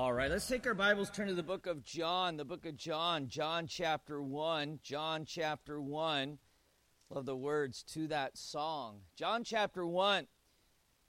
All 0.00 0.14
right, 0.14 0.30
let's 0.30 0.48
take 0.48 0.66
our 0.66 0.72
Bibles, 0.72 1.10
turn 1.10 1.28
to 1.28 1.34
the 1.34 1.42
book 1.42 1.66
of 1.66 1.84
John, 1.84 2.38
the 2.38 2.44
book 2.46 2.64
of 2.64 2.74
John, 2.74 3.28
John 3.28 3.66
chapter 3.66 4.22
1, 4.22 4.80
John 4.82 5.26
chapter 5.26 5.78
1. 5.78 6.38
Love 7.10 7.26
the 7.26 7.36
words 7.36 7.82
to 7.92 8.06
that 8.06 8.38
song. 8.38 9.00
John 9.14 9.44
chapter 9.44 9.86
1. 9.86 10.26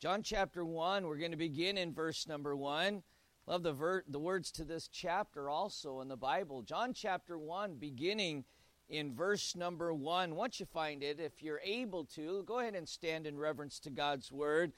John 0.01 0.23
chapter 0.23 0.65
1, 0.65 1.07
we're 1.07 1.15
going 1.15 1.31
to 1.31 1.37
begin 1.37 1.77
in 1.77 1.93
verse 1.93 2.27
number 2.27 2.53
1. 2.53 3.01
Love 3.47 3.63
the, 3.63 3.71
ver- 3.71 4.03
the 4.09 4.19
words 4.19 4.51
to 4.51 4.65
this 4.65 4.89
chapter 4.89 5.49
also 5.49 6.01
in 6.01 6.09
the 6.09 6.17
Bible. 6.17 6.61
John 6.61 6.93
chapter 6.93 7.39
1, 7.39 7.75
beginning 7.75 8.43
in 8.89 9.15
verse 9.15 9.55
number 9.55 9.93
1. 9.93 10.35
Once 10.35 10.59
you 10.59 10.65
find 10.65 11.01
it, 11.01 11.17
if 11.17 11.41
you're 11.41 11.61
able 11.63 12.03
to, 12.03 12.43
go 12.43 12.59
ahead 12.59 12.75
and 12.75 12.89
stand 12.89 13.25
in 13.25 13.37
reverence 13.37 13.79
to 13.79 13.89
God's 13.89 14.33
word. 14.33 14.73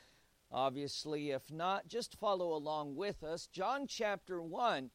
Obviously, 0.53 1.31
if 1.31 1.51
not, 1.51 1.87
just 1.87 2.19
follow 2.19 2.53
along 2.53 2.95
with 2.95 3.23
us. 3.23 3.47
John 3.47 3.87
chapter 3.87 4.39
1, 4.39 4.91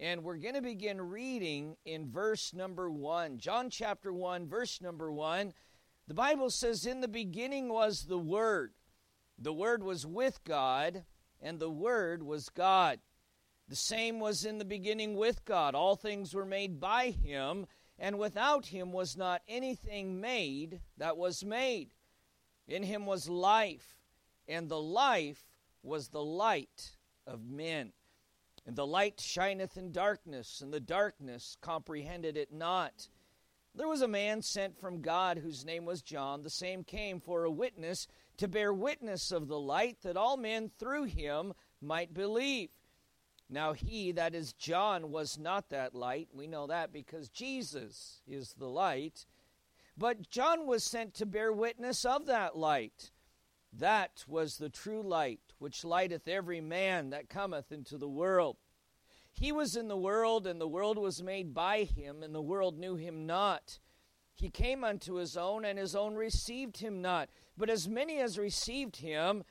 and 0.00 0.24
we're 0.24 0.36
going 0.36 0.54
to 0.54 0.62
begin 0.62 1.00
reading 1.00 1.76
in 1.84 2.10
verse 2.10 2.52
number 2.52 2.90
1. 2.90 3.38
John 3.38 3.70
chapter 3.70 4.12
1, 4.12 4.48
verse 4.48 4.80
number 4.82 5.12
1. 5.12 5.52
The 6.08 6.14
Bible 6.14 6.50
says, 6.50 6.86
In 6.86 7.02
the 7.02 7.08
beginning 7.08 7.68
was 7.68 8.06
the 8.06 8.18
Word. 8.18 8.72
The 9.38 9.52
Word 9.52 9.84
was 9.84 10.04
with 10.04 10.42
God, 10.42 11.04
and 11.40 11.60
the 11.60 11.70
Word 11.70 12.24
was 12.24 12.48
God. 12.48 12.98
The 13.68 13.76
same 13.76 14.18
was 14.18 14.44
in 14.44 14.58
the 14.58 14.64
beginning 14.64 15.14
with 15.14 15.44
God. 15.44 15.76
All 15.76 15.94
things 15.94 16.34
were 16.34 16.44
made 16.44 16.80
by 16.80 17.10
Him, 17.10 17.66
and 17.96 18.18
without 18.18 18.66
Him 18.66 18.92
was 18.92 19.16
not 19.16 19.42
anything 19.46 20.20
made 20.20 20.80
that 20.96 21.16
was 21.16 21.44
made. 21.44 21.90
In 22.66 22.82
Him 22.82 23.06
was 23.06 23.28
life 23.28 23.96
and 24.48 24.68
the 24.68 24.80
life 24.80 25.44
was 25.82 26.08
the 26.08 26.24
light 26.24 26.96
of 27.26 27.48
men. 27.48 27.92
And 28.66 28.74
the 28.74 28.86
light 28.86 29.20
shineth 29.20 29.76
in 29.76 29.92
darkness, 29.92 30.60
and 30.60 30.72
the 30.72 30.80
darkness 30.80 31.56
comprehended 31.60 32.36
it 32.36 32.52
not. 32.52 33.08
There 33.74 33.88
was 33.88 34.02
a 34.02 34.08
man 34.08 34.42
sent 34.42 34.80
from 34.80 35.02
God 35.02 35.38
whose 35.38 35.64
name 35.64 35.84
was 35.84 36.02
John. 36.02 36.42
The 36.42 36.50
same 36.50 36.82
came 36.82 37.20
for 37.20 37.44
a 37.44 37.50
witness 37.50 38.08
to 38.38 38.48
bear 38.48 38.72
witness 38.72 39.30
of 39.30 39.48
the 39.48 39.60
light, 39.60 39.98
that 40.02 40.16
all 40.16 40.36
men 40.36 40.70
through 40.78 41.04
him 41.04 41.52
might 41.80 42.12
believe. 42.12 42.70
Now, 43.48 43.74
he, 43.74 44.12
that 44.12 44.34
is 44.34 44.52
John, 44.54 45.12
was 45.12 45.38
not 45.38 45.68
that 45.70 45.94
light. 45.94 46.28
We 46.32 46.48
know 46.48 46.66
that 46.66 46.92
because 46.92 47.28
Jesus 47.28 48.22
is 48.26 48.54
the 48.58 48.68
light. 48.68 49.26
But 49.96 50.28
John 50.28 50.66
was 50.66 50.82
sent 50.82 51.14
to 51.14 51.26
bear 51.26 51.52
witness 51.52 52.04
of 52.04 52.26
that 52.26 52.56
light 52.56 53.12
that 53.78 54.24
was 54.26 54.56
the 54.56 54.68
true 54.68 55.02
light, 55.02 55.40
which 55.58 55.84
lighteth 55.84 56.28
every 56.28 56.60
man 56.60 57.10
that 57.10 57.28
cometh 57.28 57.70
into 57.70 57.98
the 57.98 58.08
world. 58.08 58.56
He 59.32 59.52
was 59.52 59.76
in 59.76 59.88
the 59.88 59.96
world, 59.96 60.46
and 60.46 60.60
the 60.60 60.68
world 60.68 60.96
was 60.96 61.22
made 61.22 61.52
by 61.52 61.84
him, 61.84 62.22
and 62.22 62.34
the 62.34 62.42
world 62.42 62.78
knew 62.78 62.96
him 62.96 63.26
not. 63.26 63.78
He 64.34 64.48
came 64.48 64.82
unto 64.82 65.14
his 65.14 65.36
own, 65.36 65.64
and 65.64 65.78
his 65.78 65.94
own 65.94 66.14
received 66.14 66.78
him 66.78 67.02
not. 67.02 67.28
But 67.56 67.70
as 67.70 67.88
many 67.88 68.18
as 68.18 68.38
received 68.38 68.96
him, 68.96 69.44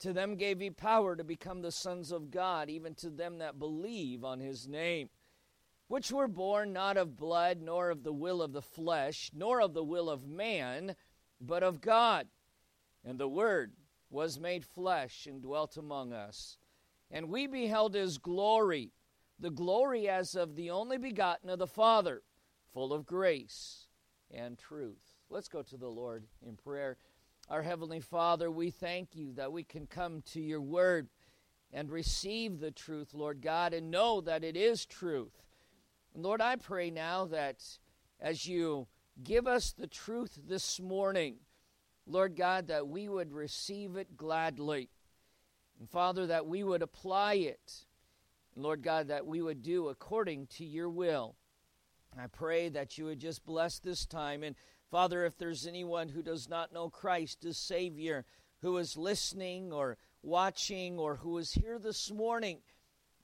to 0.00 0.12
them 0.12 0.36
gave 0.36 0.60
he 0.60 0.70
power 0.70 1.16
to 1.16 1.24
become 1.24 1.62
the 1.62 1.72
sons 1.72 2.12
of 2.12 2.30
God, 2.30 2.68
even 2.68 2.94
to 2.96 3.10
them 3.10 3.38
that 3.38 3.58
believe 3.58 4.24
on 4.24 4.40
his 4.40 4.68
name, 4.68 5.08
which 5.88 6.12
were 6.12 6.28
born 6.28 6.72
not 6.72 6.96
of 6.96 7.16
blood, 7.16 7.60
nor 7.60 7.90
of 7.90 8.02
the 8.02 8.12
will 8.12 8.42
of 8.42 8.52
the 8.52 8.62
flesh, 8.62 9.30
nor 9.34 9.60
of 9.60 9.74
the 9.74 9.84
will 9.84 10.10
of 10.10 10.26
man, 10.26 10.94
but 11.40 11.62
of 11.62 11.80
God. 11.80 12.28
And 13.04 13.18
the 13.18 13.28
Word 13.28 13.72
was 14.10 14.40
made 14.40 14.64
flesh 14.64 15.26
and 15.26 15.42
dwelt 15.42 15.76
among 15.76 16.12
us. 16.12 16.58
And 17.10 17.28
we 17.28 17.46
beheld 17.46 17.94
his 17.94 18.18
glory, 18.18 18.92
the 19.38 19.50
glory 19.50 20.08
as 20.08 20.34
of 20.34 20.56
the 20.56 20.70
only 20.70 20.98
begotten 20.98 21.48
of 21.48 21.58
the 21.58 21.66
Father, 21.66 22.22
full 22.72 22.92
of 22.92 23.06
grace 23.06 23.86
and 24.30 24.58
truth. 24.58 25.16
Let's 25.30 25.48
go 25.48 25.62
to 25.62 25.76
the 25.76 25.88
Lord 25.88 26.24
in 26.46 26.56
prayer. 26.56 26.96
Our 27.48 27.62
Heavenly 27.62 28.00
Father, 28.00 28.50
we 28.50 28.70
thank 28.70 29.16
you 29.16 29.32
that 29.34 29.52
we 29.52 29.64
can 29.64 29.86
come 29.86 30.22
to 30.32 30.40
your 30.40 30.60
word 30.60 31.08
and 31.72 31.90
receive 31.90 32.60
the 32.60 32.70
truth, 32.70 33.14
Lord 33.14 33.40
God, 33.40 33.72
and 33.72 33.90
know 33.90 34.20
that 34.22 34.44
it 34.44 34.56
is 34.56 34.84
truth. 34.84 35.42
And 36.14 36.22
Lord, 36.22 36.40
I 36.40 36.56
pray 36.56 36.90
now 36.90 37.26
that 37.26 37.62
as 38.20 38.46
you 38.46 38.86
give 39.22 39.46
us 39.46 39.72
the 39.72 39.86
truth 39.86 40.38
this 40.46 40.80
morning, 40.80 41.36
Lord 42.08 42.36
God, 42.36 42.68
that 42.68 42.88
we 42.88 43.08
would 43.08 43.32
receive 43.32 43.96
it 43.96 44.16
gladly. 44.16 44.88
And 45.78 45.88
Father, 45.88 46.26
that 46.26 46.46
we 46.46 46.64
would 46.64 46.82
apply 46.82 47.34
it. 47.34 47.84
And 48.54 48.64
Lord 48.64 48.82
God, 48.82 49.08
that 49.08 49.26
we 49.26 49.42
would 49.42 49.62
do 49.62 49.88
according 49.88 50.46
to 50.56 50.64
your 50.64 50.88
will. 50.88 51.36
I 52.18 52.26
pray 52.26 52.68
that 52.70 52.98
you 52.98 53.04
would 53.04 53.20
just 53.20 53.44
bless 53.44 53.78
this 53.78 54.04
time. 54.06 54.42
And 54.42 54.56
Father, 54.90 55.24
if 55.24 55.36
there's 55.38 55.66
anyone 55.66 56.08
who 56.08 56.22
does 56.22 56.48
not 56.48 56.72
know 56.72 56.88
Christ 56.88 57.44
as 57.44 57.58
Savior, 57.58 58.24
who 58.62 58.76
is 58.78 58.96
listening 58.96 59.72
or 59.72 59.98
watching 60.22 60.98
or 60.98 61.16
who 61.16 61.38
is 61.38 61.52
here 61.52 61.78
this 61.78 62.10
morning, 62.10 62.58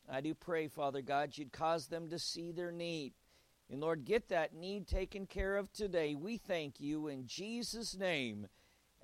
I 0.08 0.20
do 0.20 0.34
pray, 0.34 0.68
Father 0.68 1.00
God, 1.00 1.36
you'd 1.36 1.52
cause 1.52 1.88
them 1.88 2.10
to 2.10 2.18
see 2.18 2.52
their 2.52 2.70
need. 2.70 3.14
And 3.70 3.80
Lord, 3.80 4.04
get 4.04 4.28
that 4.28 4.54
need 4.54 4.86
taken 4.86 5.26
care 5.26 5.56
of 5.56 5.72
today. 5.72 6.14
We 6.14 6.36
thank 6.36 6.78
you 6.78 7.08
in 7.08 7.26
Jesus' 7.26 7.96
name. 7.96 8.46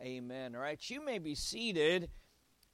Amen. 0.02 0.54
All 0.54 0.62
right, 0.62 0.80
you 0.88 1.04
may 1.04 1.18
be 1.18 1.34
seated. 1.34 2.08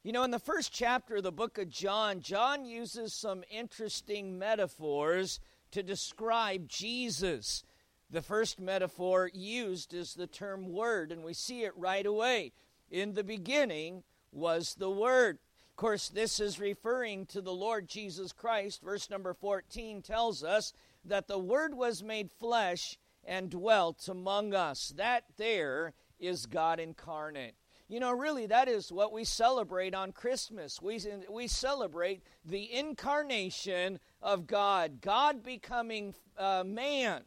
You 0.05 0.13
know, 0.13 0.23
in 0.23 0.31
the 0.31 0.39
first 0.39 0.73
chapter 0.73 1.17
of 1.17 1.25
the 1.25 1.33
book 1.33 1.59
of 1.59 1.69
John, 1.69 2.21
John 2.21 2.65
uses 2.65 3.13
some 3.13 3.43
interesting 3.51 4.39
metaphors 4.39 5.41
to 5.73 5.83
describe 5.83 6.69
Jesus. 6.69 7.65
The 8.11 8.23
first 8.23 8.61
metaphor 8.61 9.29
used 9.35 9.93
is 9.93 10.15
the 10.15 10.29
term 10.29 10.73
word, 10.73 11.11
and 11.11 11.25
we 11.25 11.35
see 11.35 11.65
it 11.65 11.77
right 11.77 12.07
away. 12.07 12.53
In 12.93 13.15
the 13.15 13.25
beginning 13.25 14.05
was 14.31 14.77
the 14.77 14.91
word. 14.91 15.39
Of 15.71 15.77
course, 15.77 16.09
this 16.09 16.39
is 16.39 16.61
referring 16.61 17.27
to 17.27 17.41
the 17.41 17.53
Lord 17.53 17.89
Jesus 17.89 18.31
Christ. 18.31 18.83
Verse 18.83 19.11
number 19.11 19.35
14 19.35 20.01
tells 20.01 20.45
us 20.45 20.73
that 21.05 21.27
the 21.27 21.41
word 21.41 21.75
was 21.75 22.05
made 22.05 22.31
flesh 22.31 22.97
and 23.25 23.51
dwelt 23.51 24.07
among 24.09 24.55
us. 24.55 24.93
That 24.97 25.25
there 25.37 25.93
is 26.19 26.47
God 26.47 26.81
incarnate. 26.81 27.55
You 27.89 28.01
know, 28.01 28.13
really, 28.13 28.47
that 28.47 28.69
is 28.69 28.91
what 28.91 29.13
we 29.13 29.23
celebrate 29.25 29.95
on 29.95 30.11
Christmas. 30.11 30.83
We, 30.83 31.01
we 31.31 31.47
celebrate 31.47 32.23
the 32.45 32.73
incarnation 32.73 34.01
of 34.21 34.47
God, 34.49 35.01
God 35.01 35.45
becoming 35.45 36.15
uh, 36.37 36.65
man 36.67 37.23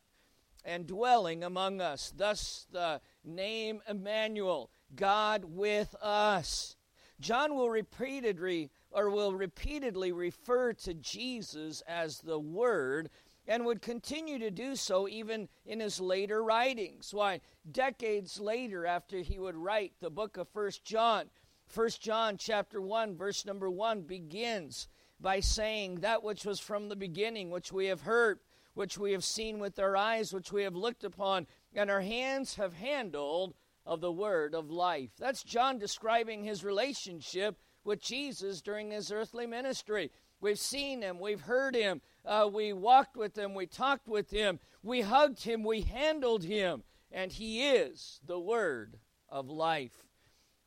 and 0.65 0.85
dwelling 0.85 1.45
among 1.45 1.79
us. 1.79 2.13
Thus, 2.15 2.67
the 2.71 2.99
name 3.23 3.81
Emmanuel, 3.87 4.69
God 4.95 5.45
with 5.45 5.95
us. 6.01 6.75
John 7.21 7.55
will 7.55 7.69
repeatedly 7.69 8.69
or 8.91 9.09
will 9.09 9.33
repeatedly 9.33 10.11
refer 10.11 10.73
to 10.73 10.93
Jesus 10.93 11.81
as 11.87 12.19
the 12.19 12.39
Word 12.39 13.09
and 13.49 13.65
would 13.65 13.81
continue 13.81 14.37
to 14.37 14.51
do 14.51 14.75
so 14.75 15.07
even 15.07 15.49
in 15.65 15.79
his 15.79 15.99
later 15.99 16.43
writings. 16.43 17.11
Why, 17.11 17.41
decades 17.69 18.39
later, 18.39 18.85
after 18.85 19.17
he 19.17 19.39
would 19.39 19.55
write 19.55 19.93
the 19.99 20.11
book 20.11 20.37
of 20.37 20.47
First 20.47 20.85
John, 20.85 21.31
First 21.65 21.99
John 21.99 22.37
chapter 22.37 22.79
1, 22.79 23.17
verse 23.17 23.45
number 23.45 23.69
1 23.69 24.03
begins 24.03 24.87
by 25.19 25.39
saying, 25.39 25.95
That 25.95 26.23
which 26.23 26.45
was 26.45 26.59
from 26.59 26.89
the 26.89 26.95
beginning, 26.95 27.49
which 27.49 27.71
we 27.71 27.87
have 27.87 28.01
heard, 28.01 28.39
which 28.75 28.99
we 28.99 29.13
have 29.13 29.23
seen 29.23 29.57
with 29.57 29.79
our 29.79 29.97
eyes, 29.97 30.31
which 30.31 30.51
we 30.51 30.61
have 30.61 30.75
looked 30.75 31.03
upon, 31.03 31.47
and 31.73 31.89
our 31.89 32.01
hands 32.01 32.55
have 32.55 32.73
handled 32.73 33.55
of 33.83 33.99
the 33.99 34.11
word 34.11 34.53
of 34.53 34.69
life. 34.69 35.09
That's 35.17 35.43
John 35.43 35.79
describing 35.79 36.43
his 36.43 36.63
relationship 36.63 37.57
with 37.83 37.99
Jesus 37.99 38.61
during 38.61 38.91
his 38.91 39.11
earthly 39.11 39.47
ministry. 39.47 40.11
We've 40.41 40.59
seen 40.59 41.01
him, 41.01 41.19
we've 41.19 41.41
heard 41.41 41.75
him, 41.75 42.01
uh, 42.25 42.49
we 42.51 42.71
walked 42.71 43.17
with 43.17 43.37
him, 43.37 43.53
we 43.53 43.65
talked 43.65 44.07
with 44.07 44.31
him, 44.31 44.59
we 44.81 45.01
hugged 45.01 45.43
him, 45.43 45.63
we 45.63 45.81
handled 45.81 46.43
him, 46.43 46.83
and 47.11 47.31
he 47.31 47.67
is 47.67 48.21
the 48.25 48.39
word 48.39 48.97
of 49.27 49.49
life. 49.49 50.05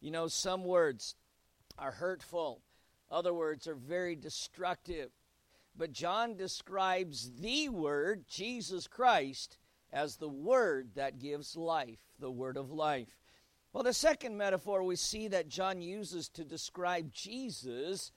You 0.01 0.11
know, 0.11 0.29
some 0.29 0.65
words 0.65 1.15
are 1.79 1.93
hurtful, 1.93 2.61
other 3.11 3.33
words 3.33 3.67
are 3.67 3.75
very 3.75 4.15
destructive. 4.15 5.11
But 5.75 5.93
John 5.93 6.37
describes 6.37 7.31
the 7.41 7.71
word, 7.71 8.27
Jesus 8.29 8.87
Christ, 8.87 9.57
as 9.91 10.17
the 10.17 10.29
word 10.29 10.91
that 10.97 11.19
gives 11.19 11.57
life, 11.57 12.01
the 12.19 12.31
word 12.31 12.57
of 12.59 12.71
life. 12.71 13.17
Well, 13.73 13.83
the 13.83 13.95
second 13.95 14.37
metaphor 14.37 14.83
we 14.83 14.97
see 14.97 15.29
that 15.29 15.49
John 15.49 15.81
uses 15.81 16.29
to 16.31 16.45
describe 16.45 17.11
Jesus 17.11 18.13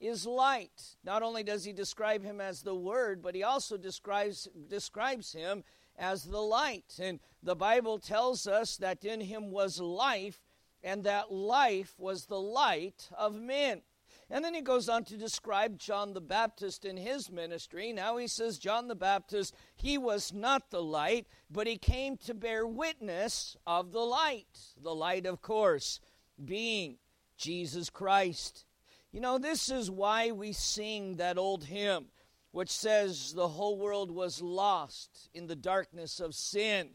is 0.00 0.26
light. 0.26 0.96
Not 1.04 1.22
only 1.22 1.42
does 1.42 1.64
he 1.64 1.72
describe 1.72 2.24
him 2.24 2.40
as 2.40 2.62
the 2.62 2.74
Word, 2.74 3.22
but 3.22 3.34
he 3.34 3.42
also 3.42 3.76
describes, 3.76 4.48
describes 4.68 5.32
him 5.32 5.64
as 5.98 6.24
the 6.24 6.40
light. 6.40 6.98
And 7.00 7.20
the 7.42 7.56
Bible 7.56 7.98
tells 7.98 8.46
us 8.46 8.76
that 8.78 9.04
in 9.04 9.20
him 9.20 9.50
was 9.50 9.80
life, 9.80 10.40
and 10.82 11.04
that 11.04 11.32
life 11.32 11.94
was 11.98 12.26
the 12.26 12.40
light 12.40 13.08
of 13.16 13.34
men. 13.34 13.82
And 14.30 14.44
then 14.44 14.54
he 14.54 14.60
goes 14.60 14.88
on 14.88 15.04
to 15.04 15.16
describe 15.16 15.78
John 15.78 16.12
the 16.12 16.20
Baptist 16.20 16.84
in 16.84 16.98
his 16.98 17.30
ministry. 17.30 17.92
Now 17.92 18.18
he 18.18 18.26
says, 18.26 18.58
John 18.58 18.86
the 18.86 18.94
Baptist, 18.94 19.54
he 19.74 19.96
was 19.96 20.34
not 20.34 20.70
the 20.70 20.82
light, 20.82 21.26
but 21.50 21.66
he 21.66 21.78
came 21.78 22.18
to 22.18 22.34
bear 22.34 22.66
witness 22.66 23.56
of 23.66 23.90
the 23.92 24.00
light. 24.00 24.46
The 24.82 24.94
light, 24.94 25.24
of 25.24 25.40
course, 25.40 25.98
being 26.44 26.98
Jesus 27.38 27.88
Christ. 27.88 28.66
You 29.10 29.20
know, 29.20 29.38
this 29.38 29.70
is 29.70 29.90
why 29.90 30.32
we 30.32 30.52
sing 30.52 31.16
that 31.16 31.38
old 31.38 31.64
hymn, 31.64 32.06
which 32.50 32.70
says, 32.70 33.32
The 33.32 33.48
whole 33.48 33.78
world 33.78 34.10
was 34.10 34.42
lost 34.42 35.30
in 35.32 35.46
the 35.46 35.56
darkness 35.56 36.20
of 36.20 36.34
sin, 36.34 36.90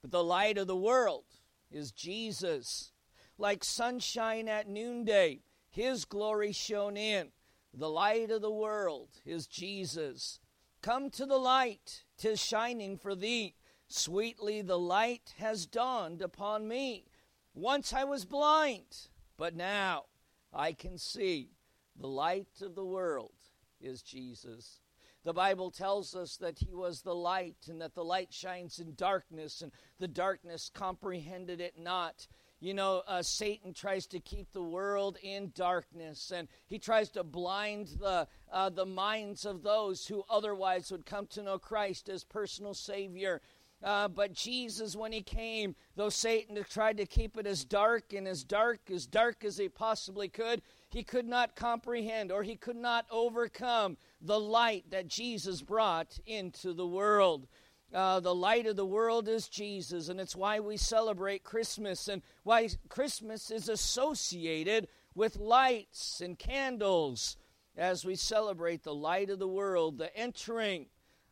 but 0.00 0.10
the 0.10 0.24
light 0.24 0.56
of 0.56 0.66
the 0.66 0.76
world 0.76 1.24
is 1.70 1.92
Jesus. 1.92 2.92
Like 3.36 3.62
sunshine 3.62 4.48
at 4.48 4.68
noonday, 4.68 5.42
his 5.68 6.04
glory 6.06 6.52
shone 6.52 6.96
in. 6.96 7.28
The 7.74 7.90
light 7.90 8.30
of 8.30 8.40
the 8.40 8.50
world 8.50 9.10
is 9.24 9.46
Jesus. 9.46 10.40
Come 10.82 11.10
to 11.10 11.26
the 11.26 11.38
light, 11.38 12.04
tis 12.16 12.42
shining 12.42 12.96
for 12.96 13.14
thee. 13.14 13.54
Sweetly 13.86 14.62
the 14.62 14.78
light 14.78 15.34
has 15.38 15.66
dawned 15.66 16.22
upon 16.22 16.66
me. 16.66 17.06
Once 17.54 17.92
I 17.92 18.04
was 18.04 18.24
blind, 18.24 19.08
but 19.36 19.54
now 19.54 20.04
I 20.52 20.72
can 20.72 20.98
see. 20.98 21.50
The 21.96 22.08
light 22.08 22.62
of 22.62 22.74
the 22.74 22.84
world 22.84 23.32
is 23.80 24.02
Jesus. 24.02 24.80
The 25.22 25.32
Bible 25.34 25.70
tells 25.70 26.14
us 26.14 26.36
that 26.38 26.58
he 26.58 26.72
was 26.72 27.02
the 27.02 27.14
light 27.14 27.66
and 27.68 27.80
that 27.82 27.94
the 27.94 28.04
light 28.04 28.32
shines 28.32 28.78
in 28.78 28.94
darkness 28.94 29.60
and 29.60 29.70
the 29.98 30.08
darkness 30.08 30.70
comprehended 30.72 31.60
it 31.60 31.78
not. 31.78 32.26
You 32.58 32.74
know, 32.74 33.02
uh, 33.06 33.22
Satan 33.22 33.74
tries 33.74 34.06
to 34.08 34.20
keep 34.20 34.52
the 34.52 34.62
world 34.62 35.16
in 35.22 35.50
darkness, 35.54 36.30
and 36.30 36.46
he 36.66 36.78
tries 36.78 37.08
to 37.10 37.24
blind 37.24 37.88
the 37.98 38.28
uh, 38.52 38.68
the 38.68 38.84
minds 38.84 39.46
of 39.46 39.62
those 39.62 40.06
who 40.06 40.24
otherwise 40.28 40.90
would 40.90 41.06
come 41.06 41.26
to 41.28 41.42
know 41.42 41.58
Christ 41.58 42.10
as 42.10 42.22
personal 42.22 42.74
Savior. 42.74 43.40
Uh, 43.82 44.08
but 44.08 44.34
Jesus, 44.34 44.94
when 44.94 45.10
he 45.10 45.22
came, 45.22 45.74
though 45.96 46.10
Satan 46.10 46.62
tried 46.68 46.98
to 46.98 47.06
keep 47.06 47.38
it 47.38 47.46
as 47.46 47.64
dark 47.64 48.12
and 48.12 48.28
as 48.28 48.44
dark, 48.44 48.90
as 48.90 49.06
dark 49.06 49.42
as 49.42 49.56
he 49.56 49.68
possibly 49.70 50.28
could, 50.28 50.60
he 50.90 51.02
could 51.02 51.26
not 51.26 51.56
comprehend 51.56 52.30
or 52.30 52.42
he 52.42 52.56
could 52.56 52.76
not 52.76 53.06
overcome 53.10 53.96
the 54.20 54.38
light 54.38 54.84
that 54.90 55.08
Jesus 55.08 55.62
brought 55.62 56.18
into 56.26 56.74
the 56.74 56.86
world. 56.86 57.46
Uh, 57.92 58.20
the 58.20 58.34
light 58.34 58.66
of 58.66 58.76
the 58.76 58.86
world 58.86 59.28
is 59.28 59.48
Jesus, 59.48 60.08
and 60.08 60.20
it's 60.20 60.36
why 60.36 60.60
we 60.60 60.76
celebrate 60.76 61.42
Christmas 61.42 62.06
and 62.06 62.22
why 62.44 62.68
Christmas 62.88 63.50
is 63.50 63.68
associated 63.68 64.88
with 65.14 65.36
lights 65.36 66.20
and 66.20 66.38
candles 66.38 67.36
as 67.76 68.04
we 68.04 68.14
celebrate 68.14 68.82
the 68.82 68.94
light 68.94 69.30
of 69.30 69.38
the 69.38 69.48
world, 69.48 69.98
the 69.98 70.14
entering 70.16 70.86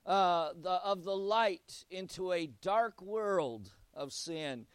uh, 0.08 0.50
the, 0.60 0.70
of 0.70 1.04
the 1.04 1.16
light 1.16 1.84
into 1.90 2.32
a 2.32 2.50
dark 2.60 3.00
world 3.00 3.70
of 3.94 4.12
sin. 4.12 4.66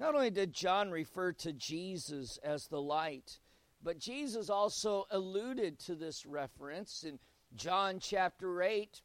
Not 0.00 0.16
only 0.16 0.30
did 0.30 0.52
John 0.52 0.90
refer 0.90 1.32
to 1.34 1.52
Jesus 1.52 2.38
as 2.42 2.66
the 2.66 2.80
light, 2.80 3.38
but 3.82 4.00
Jesus 4.00 4.50
also 4.50 5.06
alluded 5.10 5.78
to 5.80 5.94
this 5.94 6.26
reference 6.26 7.04
in 7.04 7.20
John 7.54 8.00
chapter 8.00 8.62
8, 8.62 9.00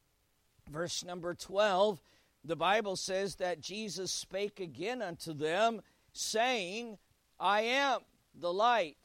verse 0.72 1.04
number 1.04 1.36
12 1.36 2.02
the 2.46 2.56
Bible 2.56 2.96
says 2.98 3.36
that 3.36 3.62
Jesus 3.62 4.12
spake 4.12 4.60
again 4.60 5.02
unto 5.02 5.34
them, 5.34 5.82
saying, 6.12 6.98
I 7.40 7.62
am 7.62 8.02
the 8.36 8.52
light 8.52 8.98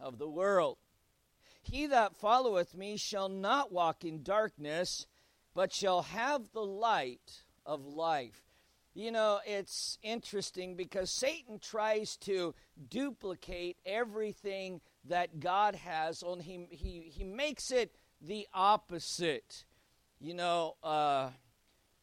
of 0.00 0.18
the 0.18 0.28
world. 0.28 0.78
He 1.62 1.86
that 1.88 2.16
followeth 2.16 2.74
me 2.74 2.96
shall 2.96 3.28
not 3.28 3.70
walk 3.70 4.04
in 4.04 4.22
darkness, 4.22 5.06
but 5.56 5.72
shall 5.72 6.02
have 6.02 6.52
the 6.52 6.64
light 6.64 7.42
of 7.64 7.84
life. 7.84 8.42
You 8.94 9.10
know, 9.10 9.40
it's 9.44 9.98
interesting 10.02 10.76
because 10.76 11.10
Satan 11.10 11.58
tries 11.58 12.16
to 12.18 12.54
duplicate 12.88 13.76
everything 13.84 14.80
that 15.06 15.40
God 15.40 15.74
has, 15.74 16.22
only 16.22 16.44
he, 16.44 16.66
he, 16.70 17.00
he 17.10 17.24
makes 17.24 17.72
it 17.72 17.96
the 18.20 18.46
opposite. 18.54 19.64
You 20.20 20.34
know, 20.34 20.76
uh, 20.84 21.30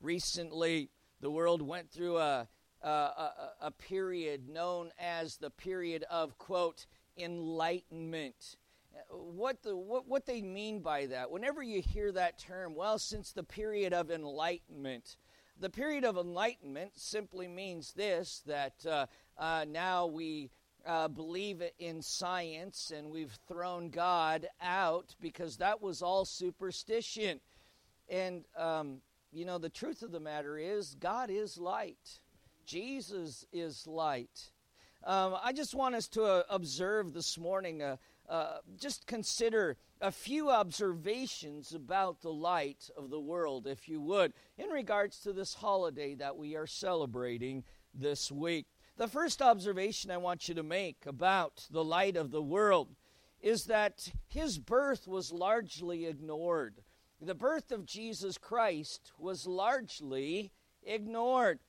Recently, 0.03 0.89
the 1.21 1.31
world 1.31 1.61
went 1.61 1.89
through 1.89 2.17
a, 2.17 2.49
a, 2.81 2.89
a, 2.89 3.31
a 3.61 3.71
period 3.71 4.49
known 4.49 4.91
as 4.99 5.37
the 5.37 5.49
period 5.49 6.03
of, 6.11 6.37
quote, 6.37 6.85
enlightenment 7.17 8.57
what 9.09 9.61
the 9.63 9.75
what, 9.75 10.07
what 10.07 10.25
they 10.25 10.41
mean 10.41 10.79
by 10.79 11.05
that 11.05 11.31
whenever 11.31 11.61
you 11.63 11.81
hear 11.81 12.11
that 12.11 12.37
term 12.37 12.75
well 12.75 12.99
since 12.99 13.31
the 13.31 13.43
period 13.43 13.93
of 13.93 14.11
enlightenment 14.11 15.17
the 15.59 15.69
period 15.69 16.03
of 16.03 16.17
enlightenment 16.17 16.91
simply 16.95 17.47
means 17.47 17.93
this 17.93 18.43
that 18.45 18.85
uh, 18.85 19.05
uh, 19.37 19.65
now 19.67 20.05
we 20.05 20.49
uh, 20.85 21.07
believe 21.07 21.63
in 21.79 22.01
science 22.01 22.91
and 22.95 23.09
we've 23.09 23.37
thrown 23.47 23.89
god 23.89 24.47
out 24.61 25.15
because 25.21 25.57
that 25.57 25.81
was 25.81 26.01
all 26.01 26.25
superstition 26.25 27.39
and 28.09 28.43
um, 28.57 29.01
you 29.33 29.45
know, 29.45 29.57
the 29.57 29.69
truth 29.69 30.03
of 30.03 30.11
the 30.11 30.19
matter 30.19 30.57
is, 30.57 30.95
God 30.99 31.29
is 31.31 31.57
light. 31.57 32.21
Jesus 32.65 33.45
is 33.51 33.87
light. 33.87 34.51
Um, 35.03 35.35
I 35.43 35.51
just 35.51 35.73
want 35.73 35.95
us 35.95 36.07
to 36.09 36.23
uh, 36.23 36.43
observe 36.49 37.13
this 37.13 37.37
morning, 37.37 37.81
uh, 37.81 37.97
uh, 38.29 38.57
just 38.77 39.05
consider 39.05 39.77
a 40.01 40.11
few 40.11 40.49
observations 40.49 41.73
about 41.73 42.21
the 42.21 42.31
light 42.31 42.89
of 42.97 43.09
the 43.09 43.19
world, 43.19 43.67
if 43.67 43.87
you 43.87 44.01
would, 44.01 44.33
in 44.57 44.69
regards 44.69 45.19
to 45.19 45.33
this 45.33 45.55
holiday 45.55 46.15
that 46.15 46.37
we 46.37 46.55
are 46.55 46.67
celebrating 46.67 47.63
this 47.93 48.31
week. 48.31 48.65
The 48.97 49.07
first 49.07 49.41
observation 49.41 50.11
I 50.11 50.17
want 50.17 50.47
you 50.47 50.55
to 50.55 50.63
make 50.63 51.05
about 51.05 51.67
the 51.69 51.83
light 51.83 52.15
of 52.15 52.31
the 52.31 52.41
world 52.41 52.95
is 53.41 53.65
that 53.65 54.11
his 54.27 54.57
birth 54.57 55.07
was 55.07 55.31
largely 55.31 56.05
ignored 56.05 56.83
the 57.25 57.35
birth 57.35 57.71
of 57.71 57.85
Jesus 57.85 58.37
Christ 58.37 59.11
was 59.17 59.47
largely 59.47 60.51
ignored. 60.83 61.59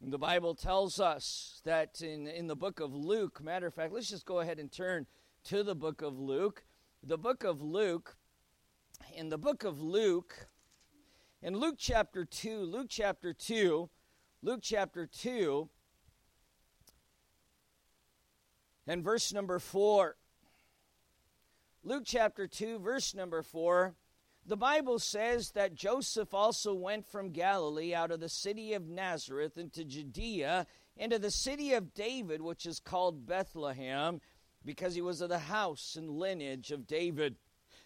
The 0.00 0.18
Bible 0.18 0.54
tells 0.54 1.00
us 1.00 1.60
that 1.64 2.00
in, 2.00 2.26
in 2.26 2.46
the 2.46 2.56
book 2.56 2.80
of 2.80 2.94
Luke, 2.94 3.42
matter 3.42 3.66
of 3.66 3.74
fact, 3.74 3.92
let's 3.92 4.08
just 4.08 4.24
go 4.24 4.40
ahead 4.40 4.58
and 4.58 4.70
turn 4.70 5.06
to 5.44 5.62
the 5.62 5.74
book 5.74 6.02
of 6.02 6.18
Luke. 6.18 6.64
The 7.02 7.18
book 7.18 7.44
of 7.44 7.62
Luke, 7.62 8.16
in 9.14 9.30
the 9.30 9.38
book 9.38 9.64
of 9.64 9.80
Luke, 9.80 10.46
in 11.42 11.56
Luke 11.56 11.76
chapter 11.78 12.24
2, 12.24 12.60
Luke 12.60 12.88
chapter 12.90 13.32
2, 13.32 13.88
Luke 14.42 14.60
chapter 14.62 15.06
2, 15.06 15.68
and 18.86 19.02
verse 19.02 19.32
number 19.32 19.58
4. 19.58 20.16
Luke 21.82 22.02
chapter 22.04 22.46
2, 22.46 22.78
verse 22.80 23.14
number 23.14 23.42
4. 23.42 23.94
The 24.44 24.56
Bible 24.56 24.98
says 24.98 25.52
that 25.52 25.74
Joseph 25.74 26.34
also 26.34 26.74
went 26.74 27.06
from 27.06 27.30
Galilee 27.30 27.94
out 27.94 28.10
of 28.10 28.20
the 28.20 28.28
city 28.28 28.74
of 28.74 28.88
Nazareth 28.88 29.56
into 29.56 29.84
Judea, 29.84 30.66
into 30.96 31.18
the 31.18 31.30
city 31.30 31.72
of 31.72 31.94
David, 31.94 32.42
which 32.42 32.66
is 32.66 32.80
called 32.80 33.26
Bethlehem, 33.26 34.20
because 34.64 34.94
he 34.94 35.00
was 35.00 35.20
of 35.20 35.28
the 35.28 35.38
house 35.38 35.96
and 35.96 36.10
lineage 36.10 36.70
of 36.70 36.86
David, 36.86 37.36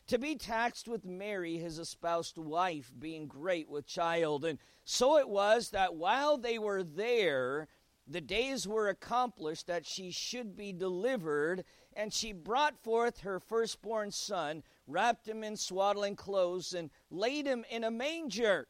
to 0.07 0.19
be 0.19 0.37
taxed 0.37 0.87
with 0.87 1.05
Mary, 1.05 1.57
his 1.57 1.79
espoused 1.79 2.37
wife, 2.37 2.93
being 2.99 3.27
great 3.27 3.69
with 3.69 3.87
child. 3.87 4.45
And 4.45 4.59
so 4.85 5.19
it 5.19 5.29
was 5.29 5.71
that 5.71 5.95
while 5.95 6.37
they 6.37 6.59
were 6.59 6.83
there, 6.83 7.69
the 8.07 8.21
days 8.21 8.69
were 8.69 8.89
accomplished 8.89 9.67
that 9.67 9.87
she 9.87 10.11
should 10.11 10.57
be 10.57 10.73
delivered, 10.73 11.65
and 11.95 12.13
she 12.13 12.33
brought 12.33 12.83
forth 12.83 13.21
her 13.21 13.41
firstborn 13.41 14.11
son 14.11 14.63
wrapped 14.87 15.27
him 15.27 15.43
in 15.43 15.57
swaddling 15.57 16.17
clothes, 16.17 16.75
and 16.75 16.91
laid 17.11 17.47
him 17.47 17.65
in 17.71 17.85
a 17.85 17.91
manger 17.91 18.69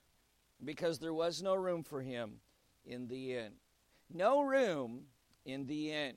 because 0.65 0.99
there 0.99 1.15
was 1.15 1.43
no 1.43 1.55
room 1.55 1.83
for 1.83 2.01
him 2.01 2.41
in 2.87 3.09
the 3.09 3.35
inn. 3.37 3.53
No 4.13 4.43
room 4.43 5.07
in 5.45 5.67
the 5.67 5.91
inn. 5.91 6.15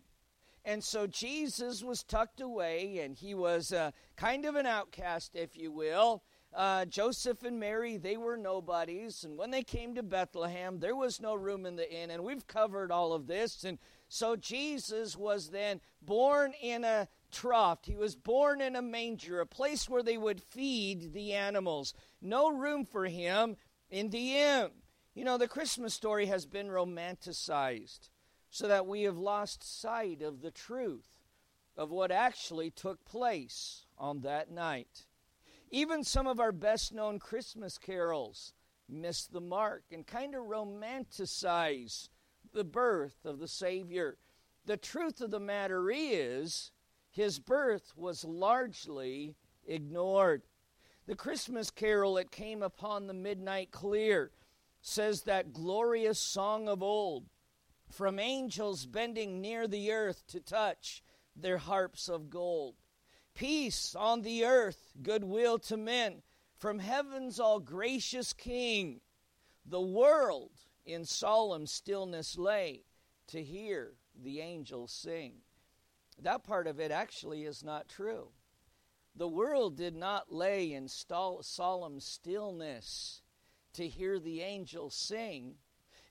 And 0.67 0.83
so 0.83 1.07
Jesus 1.07 1.81
was 1.81 2.03
tucked 2.03 2.41
away, 2.41 2.99
and 2.99 3.17
he 3.17 3.33
was 3.33 3.71
uh, 3.71 3.91
kind 4.17 4.43
of 4.43 4.55
an 4.55 4.65
outcast, 4.65 5.31
if 5.33 5.55
you 5.55 5.71
will. 5.71 6.23
Uh, 6.53 6.83
Joseph 6.83 7.43
and 7.43 7.57
Mary, 7.57 7.95
they 7.95 8.17
were 8.17 8.35
nobodies. 8.35 9.23
And 9.23 9.37
when 9.37 9.49
they 9.49 9.63
came 9.63 9.95
to 9.95 10.03
Bethlehem, 10.03 10.81
there 10.81 10.95
was 10.95 11.21
no 11.21 11.35
room 11.35 11.65
in 11.65 11.77
the 11.77 11.89
inn. 11.89 12.11
And 12.11 12.21
we've 12.25 12.45
covered 12.47 12.91
all 12.91 13.13
of 13.13 13.27
this. 13.27 13.63
And 13.63 13.79
so 14.09 14.35
Jesus 14.35 15.15
was 15.15 15.51
then 15.51 15.79
born 16.01 16.51
in 16.61 16.83
a 16.83 17.07
trough. 17.31 17.85
He 17.85 17.95
was 17.95 18.17
born 18.17 18.59
in 18.59 18.75
a 18.75 18.81
manger, 18.81 19.39
a 19.39 19.45
place 19.45 19.87
where 19.87 20.03
they 20.03 20.17
would 20.17 20.41
feed 20.41 21.13
the 21.13 21.31
animals. 21.31 21.93
No 22.21 22.51
room 22.51 22.83
for 22.83 23.05
him 23.05 23.55
in 23.89 24.09
the 24.09 24.35
inn. 24.35 24.71
You 25.15 25.23
know, 25.23 25.37
the 25.37 25.47
Christmas 25.47 25.93
story 25.93 26.25
has 26.25 26.45
been 26.45 26.67
romanticized 26.67 28.09
so 28.49 28.67
that 28.67 28.87
we 28.87 29.03
have 29.03 29.17
lost 29.17 29.63
sight 29.63 30.21
of 30.21 30.41
the 30.41 30.51
truth. 30.51 31.09
of 31.77 31.91
what 31.91 32.11
actually 32.11 32.71
took 32.71 33.05
place 33.05 33.85
on 33.97 34.21
that 34.21 34.51
night. 34.51 35.05
Even 35.69 36.03
some 36.03 36.27
of 36.27 36.39
our 36.39 36.51
best 36.51 36.93
known 36.93 37.19
Christmas 37.19 37.77
carols 37.77 38.53
miss 38.89 39.27
the 39.27 39.41
mark 39.41 39.83
and 39.91 40.07
kind 40.07 40.33
of 40.33 40.45
romanticize 40.45 42.09
the 42.53 42.63
birth 42.63 43.25
of 43.25 43.39
the 43.39 43.47
Savior. 43.47 44.17
The 44.65 44.77
truth 44.77 45.21
of 45.21 45.29
the 45.29 45.39
matter 45.39 45.91
is, 45.91 46.71
his 47.11 47.39
birth 47.39 47.93
was 47.95 48.23
largely 48.23 49.35
ignored. 49.65 50.43
The 51.05 51.15
Christmas 51.15 51.69
carol, 51.69 52.17
It 52.17 52.31
Came 52.31 52.63
Upon 52.63 53.07
the 53.07 53.13
Midnight 53.13 53.71
Clear, 53.71 54.31
says 54.81 55.23
that 55.23 55.53
glorious 55.53 56.19
song 56.19 56.67
of 56.67 56.81
old, 56.81 57.25
from 57.89 58.19
angels 58.19 58.85
bending 58.85 59.41
near 59.41 59.67
the 59.67 59.91
earth 59.91 60.25
to 60.27 60.39
touch 60.39 61.03
their 61.35 61.57
harps 61.57 62.09
of 62.09 62.29
gold. 62.29 62.75
Peace 63.33 63.95
on 63.95 64.21
the 64.21 64.45
earth, 64.45 64.93
goodwill 65.01 65.59
to 65.59 65.77
men, 65.77 66.21
from 66.57 66.79
heaven's 66.79 67.39
all 67.39 67.59
gracious 67.59 68.33
King. 68.33 68.99
The 69.65 69.81
world 69.81 70.51
in 70.85 71.05
solemn 71.05 71.67
stillness 71.67 72.37
lay 72.37 72.85
to 73.27 73.43
hear 73.43 73.93
the 74.15 74.39
angels 74.39 74.91
sing. 74.91 75.33
That 76.19 76.43
part 76.43 76.65
of 76.65 76.79
it 76.79 76.91
actually 76.91 77.43
is 77.43 77.63
not 77.63 77.87
true. 77.87 78.29
The 79.15 79.27
world 79.27 79.77
did 79.77 79.95
not 79.95 80.31
lay 80.31 80.73
in 80.73 80.87
solemn 80.87 81.99
stillness 81.99 83.21
to 83.73 83.87
hear 83.87 84.19
the 84.19 84.41
angels 84.41 84.95
sing. 84.95 85.55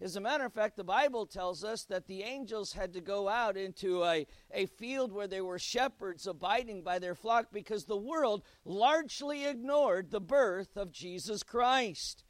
As 0.00 0.15
a 0.15 0.21
matter 0.21 0.45
of 0.45 0.53
fact, 0.53 0.76
the 0.76 0.85
Bible 0.85 1.25
tells 1.25 1.65
us 1.65 1.85
that 1.85 2.07
the 2.07 2.23
angels 2.23 2.75
had 2.75 2.93
to 2.93 3.00
go 3.00 3.29
out 3.29 3.57
into 3.57 4.05
a, 4.05 4.26
a 4.53 4.67
field 4.67 5.11
where 5.11 5.26
there 5.26 5.45
were 5.45 5.59
shepherds 5.59 6.26
abiding 6.26 6.83
by 6.83 6.99
their 6.99 7.15
flock 7.15 7.47
because 7.50 7.85
the 7.85 7.97
world 7.97 8.43
largely 8.65 9.47
ignored 9.47 10.11
the 10.11 10.21
birth 10.21 10.76
of 10.76 10.93
Jesus 10.93 11.43
Christ. 11.43 12.25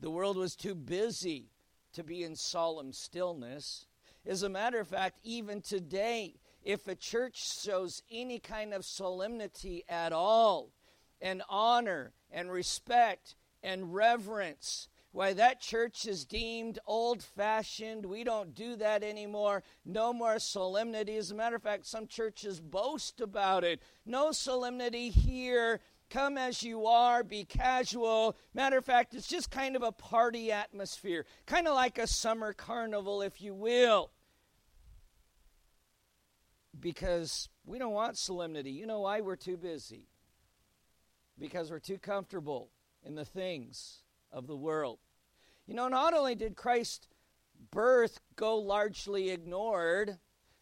The 0.00 0.10
world 0.10 0.36
was 0.36 0.56
too 0.56 0.74
busy 0.74 1.50
to 1.92 2.02
be 2.02 2.22
in 2.22 2.36
solemn 2.36 2.92
stillness. 2.92 3.86
As 4.24 4.42
a 4.42 4.48
matter 4.48 4.80
of 4.80 4.88
fact, 4.88 5.18
even 5.22 5.60
today, 5.60 6.40
if 6.64 6.88
a 6.88 6.94
church 6.94 7.60
shows 7.62 8.02
any 8.10 8.38
kind 8.38 8.72
of 8.72 8.86
solemnity 8.86 9.84
at 9.88 10.12
all, 10.12 10.72
and 11.22 11.42
honor 11.48 12.12
and 12.30 12.50
respect 12.50 13.36
and 13.62 13.94
reverence, 13.94 14.88
why 15.12 15.32
that 15.34 15.60
church 15.60 16.06
is 16.06 16.24
deemed 16.24 16.78
old 16.86 17.22
fashioned. 17.22 18.04
We 18.06 18.24
don't 18.24 18.54
do 18.54 18.76
that 18.76 19.02
anymore. 19.02 19.62
No 19.84 20.12
more 20.12 20.38
solemnity. 20.38 21.16
As 21.16 21.30
a 21.30 21.34
matter 21.34 21.56
of 21.56 21.62
fact, 21.62 21.86
some 21.86 22.06
churches 22.06 22.60
boast 22.60 23.20
about 23.20 23.62
it. 23.62 23.80
No 24.04 24.32
solemnity 24.32 25.10
here. 25.10 25.80
Come 26.10 26.36
as 26.36 26.62
you 26.62 26.86
are, 26.86 27.22
be 27.22 27.44
casual. 27.44 28.36
Matter 28.52 28.78
of 28.78 28.84
fact, 28.84 29.14
it's 29.14 29.28
just 29.28 29.50
kind 29.50 29.76
of 29.76 29.82
a 29.82 29.92
party 29.92 30.52
atmosphere, 30.52 31.24
kind 31.46 31.66
of 31.66 31.74
like 31.74 31.96
a 31.98 32.06
summer 32.06 32.52
carnival, 32.52 33.22
if 33.22 33.40
you 33.40 33.54
will 33.54 34.10
because 36.82 37.48
we 37.64 37.78
don't 37.78 37.92
want 37.92 38.18
solemnity. 38.18 38.70
You 38.70 38.86
know 38.86 39.00
why? 39.00 39.20
We're 39.20 39.36
too 39.36 39.56
busy. 39.56 40.08
Because 41.38 41.70
we're 41.70 41.78
too 41.78 41.98
comfortable 41.98 42.68
in 43.04 43.14
the 43.14 43.24
things 43.24 43.98
of 44.32 44.46
the 44.46 44.56
world. 44.56 44.98
You 45.66 45.74
know, 45.74 45.88
not 45.88 46.14
only 46.14 46.34
did 46.34 46.56
Christ's 46.56 47.06
birth 47.70 48.20
go 48.36 48.56
largely 48.56 49.30
ignored, 49.30 50.18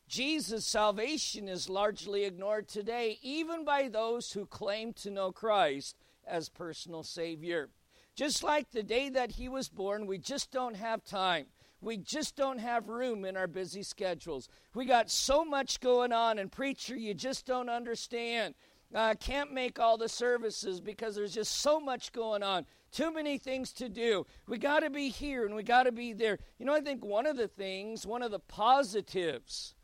Jesus' 0.08 0.66
salvation 0.66 1.48
is 1.48 1.68
largely 1.68 2.24
ignored 2.24 2.68
today, 2.68 3.18
even 3.22 3.64
by 3.64 3.88
those 3.88 4.32
who 4.32 4.44
claim 4.44 4.92
to 4.94 5.10
know 5.10 5.32
Christ 5.32 5.96
as 6.26 6.48
personal 6.48 7.02
Savior. 7.02 7.70
Just 8.14 8.42
like 8.42 8.70
the 8.70 8.82
day 8.82 9.08
that 9.08 9.32
he 9.32 9.48
was 9.48 9.68
born, 9.68 10.06
we 10.06 10.18
just 10.18 10.50
don't 10.50 10.76
have 10.76 11.04
time 11.04 11.46
we 11.80 11.96
just 11.96 12.36
don't 12.36 12.58
have 12.58 12.88
room 12.88 13.24
in 13.24 13.36
our 13.36 13.46
busy 13.46 13.82
schedules. 13.82 14.48
We 14.74 14.84
got 14.84 15.10
so 15.10 15.44
much 15.44 15.80
going 15.80 16.12
on, 16.12 16.38
and 16.38 16.52
preacher, 16.52 16.96
you 16.96 17.14
just 17.14 17.46
don't 17.46 17.70
understand. 17.70 18.54
I 18.92 19.12
uh, 19.12 19.14
can't 19.14 19.52
make 19.52 19.78
all 19.78 19.96
the 19.96 20.08
services 20.08 20.80
because 20.80 21.14
there's 21.14 21.34
just 21.34 21.60
so 21.60 21.78
much 21.78 22.12
going 22.12 22.42
on. 22.42 22.66
Too 22.90 23.12
many 23.12 23.38
things 23.38 23.72
to 23.74 23.88
do. 23.88 24.26
We 24.48 24.58
got 24.58 24.80
to 24.80 24.90
be 24.90 25.10
here 25.10 25.46
and 25.46 25.54
we 25.54 25.62
got 25.62 25.84
to 25.84 25.92
be 25.92 26.12
there. 26.12 26.40
You 26.58 26.66
know, 26.66 26.74
I 26.74 26.80
think 26.80 27.04
one 27.04 27.26
of 27.26 27.36
the 27.36 27.46
things, 27.46 28.04
one 28.04 28.22
of 28.22 28.32
the 28.32 28.40
positives 28.40 29.76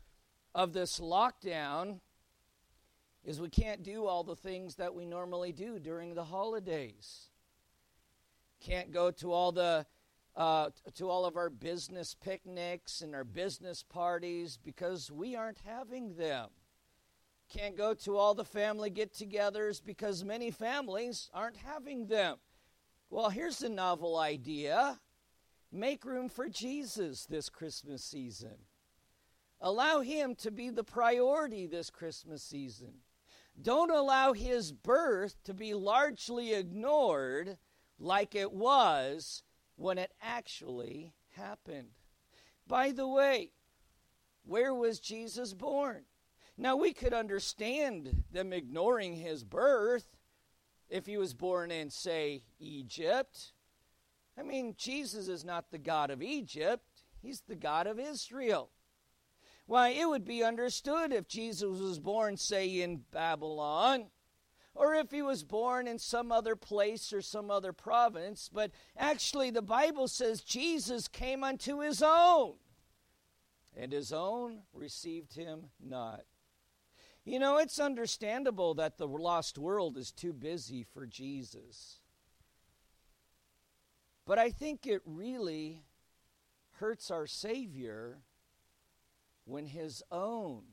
of 0.53 0.73
this 0.73 0.99
lockdown 0.99 2.01
is 3.23 3.39
we 3.39 3.49
can't 3.49 3.81
do 3.81 4.05
all 4.05 4.23
the 4.23 4.35
things 4.35 4.75
that 4.75 4.93
we 4.93 5.05
normally 5.05 5.53
do 5.53 5.79
during 5.79 6.13
the 6.13 6.25
holidays. 6.25 7.29
Can't 8.59 8.91
go 8.91 9.11
to 9.11 9.31
all 9.31 9.51
the 9.51 9.85
uh, 10.35 10.69
to 10.93 11.09
all 11.09 11.25
of 11.25 11.35
our 11.35 11.49
business 11.49 12.15
picnics 12.15 13.01
and 13.01 13.15
our 13.15 13.23
business 13.23 13.83
parties 13.83 14.59
because 14.63 15.11
we 15.11 15.35
aren't 15.35 15.57
having 15.65 16.15
them. 16.15 16.49
Can't 17.49 17.77
go 17.77 17.93
to 17.93 18.17
all 18.17 18.33
the 18.33 18.43
family 18.43 18.89
get 18.89 19.13
togethers 19.13 19.81
because 19.83 20.23
many 20.23 20.51
families 20.51 21.29
aren't 21.33 21.57
having 21.57 22.07
them. 22.07 22.37
Well, 23.09 23.29
here's 23.29 23.61
a 23.61 23.69
novel 23.69 24.17
idea 24.17 24.99
make 25.71 26.05
room 26.05 26.29
for 26.29 26.49
Jesus 26.49 27.25
this 27.25 27.49
Christmas 27.49 28.03
season. 28.03 28.55
Allow 29.59 30.01
him 30.01 30.35
to 30.35 30.51
be 30.51 30.69
the 30.69 30.83
priority 30.83 31.67
this 31.67 31.89
Christmas 31.89 32.43
season. 32.43 32.93
Don't 33.59 33.91
allow 33.91 34.33
his 34.33 34.71
birth 34.71 35.35
to 35.45 35.53
be 35.53 35.73
largely 35.73 36.53
ignored 36.53 37.57
like 37.97 38.35
it 38.35 38.51
was 38.51 39.43
when 39.75 39.97
it 39.97 40.11
actually 40.21 41.13
happened. 41.35 41.89
By 42.67 42.91
the 42.91 43.07
way, 43.07 43.51
where 44.43 44.73
was 44.73 44.99
Jesus 44.99 45.53
born? 45.53 46.03
Now, 46.57 46.75
we 46.75 46.93
could 46.93 47.13
understand 47.13 48.23
them 48.31 48.51
ignoring 48.51 49.15
his 49.15 49.43
birth 49.43 50.07
if 50.89 51.05
he 51.05 51.17
was 51.17 51.33
born 51.33 51.69
in, 51.69 51.89
say, 51.89 52.43
Egypt. 52.59 53.53
I 54.37 54.43
mean, 54.43 54.75
Jesus 54.77 55.27
is 55.27 55.45
not 55.45 55.69
the 55.69 55.77
God 55.77 56.09
of 56.09 56.21
Egypt, 56.21 57.03
he's 57.21 57.41
the 57.41 57.55
God 57.55 57.87
of 57.87 57.99
Israel. 57.99 58.69
Why, 59.65 59.89
it 59.89 60.07
would 60.07 60.25
be 60.25 60.43
understood 60.43 61.11
if 61.11 61.27
Jesus 61.27 61.79
was 61.79 61.99
born, 61.99 62.37
say, 62.37 62.81
in 62.81 63.03
Babylon 63.11 64.07
or 64.77 64.93
if 64.93 65.11
he 65.11 65.21
was 65.21 65.43
born 65.43 65.87
in 65.87 65.99
some 65.99 66.31
other 66.31 66.55
place 66.55 67.11
or 67.11 67.21
some 67.21 67.49
other 67.51 67.73
province. 67.73 68.49
But 68.51 68.71
actually, 68.95 69.49
the 69.49 69.61
Bible 69.61 70.07
says 70.07 70.41
Jesus 70.41 71.07
came 71.07 71.43
unto 71.43 71.79
his 71.79 72.01
own, 72.01 72.53
and 73.75 73.91
his 73.91 74.13
own 74.13 74.61
received 74.73 75.33
him 75.33 75.65
not. 75.83 76.21
You 77.27 77.39
know, 77.39 77.57
it's 77.57 77.77
understandable 77.77 78.75
that 78.75 78.97
the 78.97 79.05
lost 79.05 79.57
world 79.57 79.97
is 79.97 80.13
too 80.13 80.31
busy 80.31 80.81
for 80.81 81.05
Jesus. 81.05 81.99
But 84.25 84.39
I 84.39 84.49
think 84.49 84.87
it 84.87 85.01
really 85.05 85.83
hurts 86.79 87.11
our 87.11 87.27
Savior 87.27 88.19
when 89.43 89.65
his 89.65 90.01
own 90.09 90.63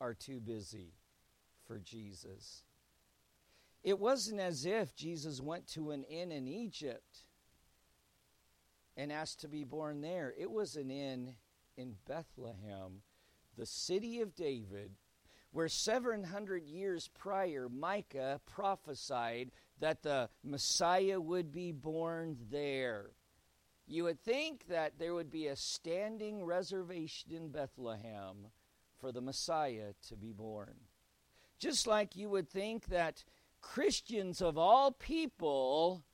are 0.00 0.12
too 0.12 0.40
busy 0.40 0.94
for 1.68 1.78
Jesus. 1.78 2.64
It 3.84 4.00
wasn't 4.00 4.40
as 4.40 4.66
if 4.66 4.96
Jesus 4.96 5.40
went 5.40 5.68
to 5.68 5.92
an 5.92 6.02
inn 6.02 6.32
in 6.32 6.48
Egypt 6.48 7.20
and 8.96 9.12
asked 9.12 9.40
to 9.42 9.48
be 9.48 9.62
born 9.62 10.00
there. 10.00 10.34
It 10.36 10.50
was 10.50 10.74
an 10.74 10.90
inn 10.90 11.36
in 11.76 11.94
Bethlehem, 12.08 13.02
the 13.56 13.66
city 13.66 14.20
of 14.20 14.34
David, 14.34 14.96
where 15.52 15.68
700 15.68 16.64
years 16.64 17.08
prior 17.18 17.68
Micah 17.68 18.40
prophesied 18.46 19.50
that 19.80 20.02
the 20.02 20.28
Messiah 20.44 21.20
would 21.20 21.52
be 21.52 21.72
born 21.72 22.36
there. 22.50 23.10
You 23.86 24.04
would 24.04 24.20
think 24.20 24.68
that 24.68 24.98
there 24.98 25.14
would 25.14 25.30
be 25.30 25.48
a 25.48 25.56
standing 25.56 26.44
reservation 26.44 27.32
in 27.32 27.48
Bethlehem 27.48 28.46
for 29.00 29.10
the 29.10 29.20
Messiah 29.20 29.94
to 30.08 30.16
be 30.16 30.32
born. 30.32 30.74
Just 31.58 31.86
like 31.86 32.14
you 32.14 32.28
would 32.28 32.48
think 32.48 32.86
that 32.86 33.24
Christians 33.60 34.40
of 34.40 34.56
all 34.56 34.92
people 34.92 36.04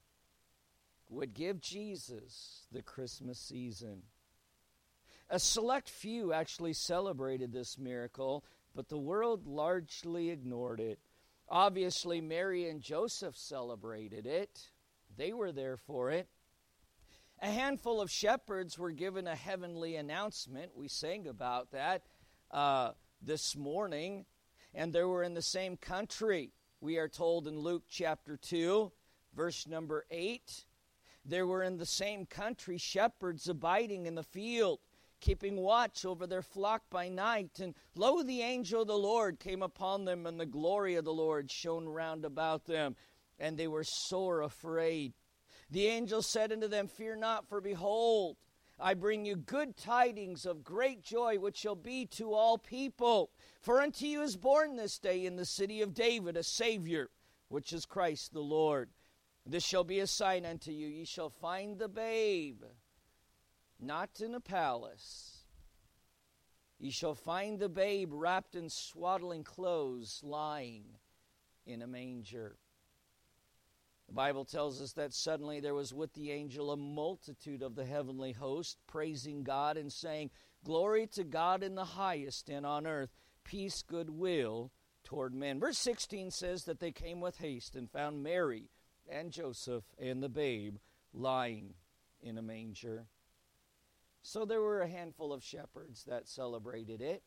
would 1.08 1.34
give 1.34 1.60
Jesus 1.60 2.66
the 2.72 2.82
Christmas 2.82 3.38
season. 3.38 4.02
A 5.28 5.38
select 5.38 5.90
few 5.90 6.32
actually 6.32 6.72
celebrated 6.72 7.52
this 7.52 7.78
miracle, 7.78 8.44
but 8.76 8.88
the 8.88 8.98
world 8.98 9.46
largely 9.46 10.30
ignored 10.30 10.78
it. 10.78 11.00
Obviously, 11.48 12.20
Mary 12.20 12.68
and 12.68 12.80
Joseph 12.80 13.36
celebrated 13.36 14.26
it, 14.26 14.70
they 15.16 15.32
were 15.32 15.50
there 15.50 15.76
for 15.76 16.10
it. 16.10 16.28
A 17.42 17.50
handful 17.50 18.00
of 18.00 18.10
shepherds 18.10 18.78
were 18.78 18.92
given 18.92 19.26
a 19.26 19.34
heavenly 19.34 19.96
announcement. 19.96 20.76
We 20.76 20.88
sang 20.88 21.26
about 21.26 21.72
that. 21.72 22.02
Uh, 22.50 22.92
this 23.22 23.56
morning, 23.56 24.24
and 24.74 24.92
they 24.92 25.02
were 25.02 25.22
in 25.22 25.34
the 25.34 25.42
same 25.42 25.76
country. 25.76 26.52
We 26.80 26.98
are 26.98 27.08
told 27.08 27.46
in 27.46 27.58
Luke 27.58 27.84
chapter 27.88 28.36
2, 28.36 28.92
verse 29.34 29.66
number 29.66 30.04
8. 30.10 30.64
There 31.24 31.46
were 31.46 31.62
in 31.62 31.78
the 31.78 31.86
same 31.86 32.26
country 32.26 32.78
shepherds 32.78 33.48
abiding 33.48 34.06
in 34.06 34.14
the 34.14 34.22
field, 34.22 34.80
keeping 35.26 35.56
watch 35.56 36.04
over 36.04 36.24
their 36.24 36.40
flock 36.40 36.82
by 36.88 37.08
night. 37.08 37.58
And 37.58 37.74
lo, 37.96 38.22
the 38.22 38.42
angel 38.42 38.82
of 38.82 38.86
the 38.86 38.96
Lord 38.96 39.40
came 39.40 39.60
upon 39.60 40.04
them, 40.04 40.24
and 40.24 40.38
the 40.38 40.46
glory 40.46 40.94
of 40.94 41.04
the 41.04 41.12
Lord 41.12 41.50
shone 41.50 41.88
round 41.88 42.24
about 42.24 42.66
them, 42.66 42.94
and 43.36 43.58
they 43.58 43.66
were 43.66 43.82
sore 43.82 44.42
afraid. 44.42 45.14
The 45.68 45.88
angel 45.88 46.22
said 46.22 46.52
unto 46.52 46.68
them, 46.68 46.86
Fear 46.86 47.16
not, 47.16 47.48
for 47.48 47.60
behold, 47.60 48.36
I 48.78 48.94
bring 48.94 49.26
you 49.26 49.34
good 49.34 49.76
tidings 49.76 50.46
of 50.46 50.62
great 50.62 51.02
joy, 51.02 51.40
which 51.40 51.56
shall 51.56 51.74
be 51.74 52.06
to 52.18 52.32
all 52.32 52.56
people. 52.56 53.32
For 53.60 53.80
unto 53.80 54.06
you 54.06 54.22
is 54.22 54.36
born 54.36 54.76
this 54.76 54.96
day 54.96 55.26
in 55.26 55.34
the 55.34 55.44
city 55.44 55.82
of 55.82 55.92
David 55.92 56.36
a 56.36 56.44
Savior, 56.44 57.10
which 57.48 57.72
is 57.72 57.84
Christ 57.84 58.32
the 58.32 58.40
Lord. 58.40 58.90
This 59.44 59.64
shall 59.64 59.84
be 59.84 59.98
a 59.98 60.06
sign 60.06 60.46
unto 60.46 60.70
you. 60.70 60.86
Ye 60.86 61.04
shall 61.04 61.30
find 61.30 61.80
the 61.80 61.88
babe, 61.88 62.62
not 63.80 64.20
in 64.20 64.34
a 64.34 64.40
palace. 64.40 65.44
Ye 66.78 66.90
shall 66.90 67.14
find 67.14 67.58
the 67.58 67.68
babe 67.68 68.10
wrapped 68.12 68.54
in 68.54 68.68
swaddling 68.68 69.44
clothes, 69.44 70.20
lying 70.22 70.84
in 71.64 71.82
a 71.82 71.86
manger. 71.86 72.56
The 74.06 74.14
Bible 74.14 74.44
tells 74.44 74.80
us 74.80 74.92
that 74.92 75.12
suddenly 75.12 75.58
there 75.58 75.74
was 75.74 75.92
with 75.92 76.12
the 76.12 76.30
angel 76.30 76.70
a 76.70 76.76
multitude 76.76 77.62
of 77.62 77.74
the 77.74 77.84
heavenly 77.84 78.32
host, 78.32 78.78
praising 78.86 79.42
God 79.42 79.76
and 79.76 79.92
saying, 79.92 80.30
Glory 80.64 81.06
to 81.08 81.24
God 81.24 81.62
in 81.62 81.74
the 81.74 81.84
highest, 81.84 82.48
and 82.48 82.64
on 82.64 82.86
earth 82.86 83.10
peace, 83.46 83.82
goodwill 83.82 84.72
toward 85.04 85.34
men. 85.34 85.60
Verse 85.60 85.78
16 85.78 86.30
says 86.32 86.64
that 86.64 86.80
they 86.80 86.90
came 86.90 87.20
with 87.20 87.38
haste 87.38 87.76
and 87.76 87.90
found 87.90 88.22
Mary 88.22 88.70
and 89.08 89.30
Joseph 89.30 89.84
and 89.98 90.22
the 90.22 90.28
babe 90.28 90.76
lying 91.14 91.74
in 92.20 92.36
a 92.38 92.42
manger. 92.42 93.06
So 94.28 94.44
there 94.44 94.60
were 94.60 94.80
a 94.80 94.88
handful 94.88 95.32
of 95.32 95.44
shepherds 95.44 96.02
that 96.08 96.26
celebrated 96.26 97.00
it 97.00 97.22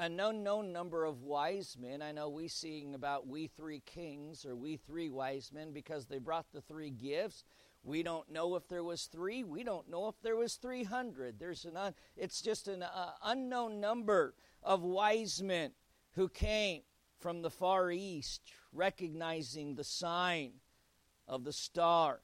an 0.00 0.18
unknown 0.18 0.72
number 0.72 1.04
of 1.04 1.22
wise 1.22 1.76
men. 1.78 2.02
I 2.02 2.10
know 2.10 2.28
we 2.28 2.48
sing 2.48 2.96
about 2.96 3.28
we 3.28 3.46
three 3.46 3.78
kings 3.78 4.44
or 4.44 4.56
we 4.56 4.78
three 4.78 5.10
wise 5.10 5.52
men 5.54 5.72
because 5.72 6.06
they 6.06 6.18
brought 6.18 6.46
the 6.52 6.60
three 6.60 6.90
gifts. 6.90 7.44
We 7.84 8.02
don't 8.02 8.28
know 8.32 8.56
if 8.56 8.66
there 8.66 8.82
was 8.82 9.04
three. 9.04 9.44
We 9.44 9.62
don't 9.62 9.88
know 9.88 10.08
if 10.08 10.20
there 10.22 10.34
was 10.34 10.54
300. 10.56 11.38
There's 11.38 11.64
an 11.64 11.76
un, 11.76 11.94
it's 12.16 12.42
just 12.42 12.66
an 12.66 12.82
uh, 12.82 13.12
unknown 13.22 13.78
number 13.78 14.34
of 14.64 14.82
wise 14.82 15.40
men 15.40 15.70
who 16.16 16.28
came 16.28 16.82
from 17.20 17.42
the 17.42 17.50
far 17.50 17.92
east 17.92 18.42
recognizing 18.72 19.76
the 19.76 19.84
sign 19.84 20.54
of 21.28 21.44
the 21.44 21.52
star. 21.52 22.22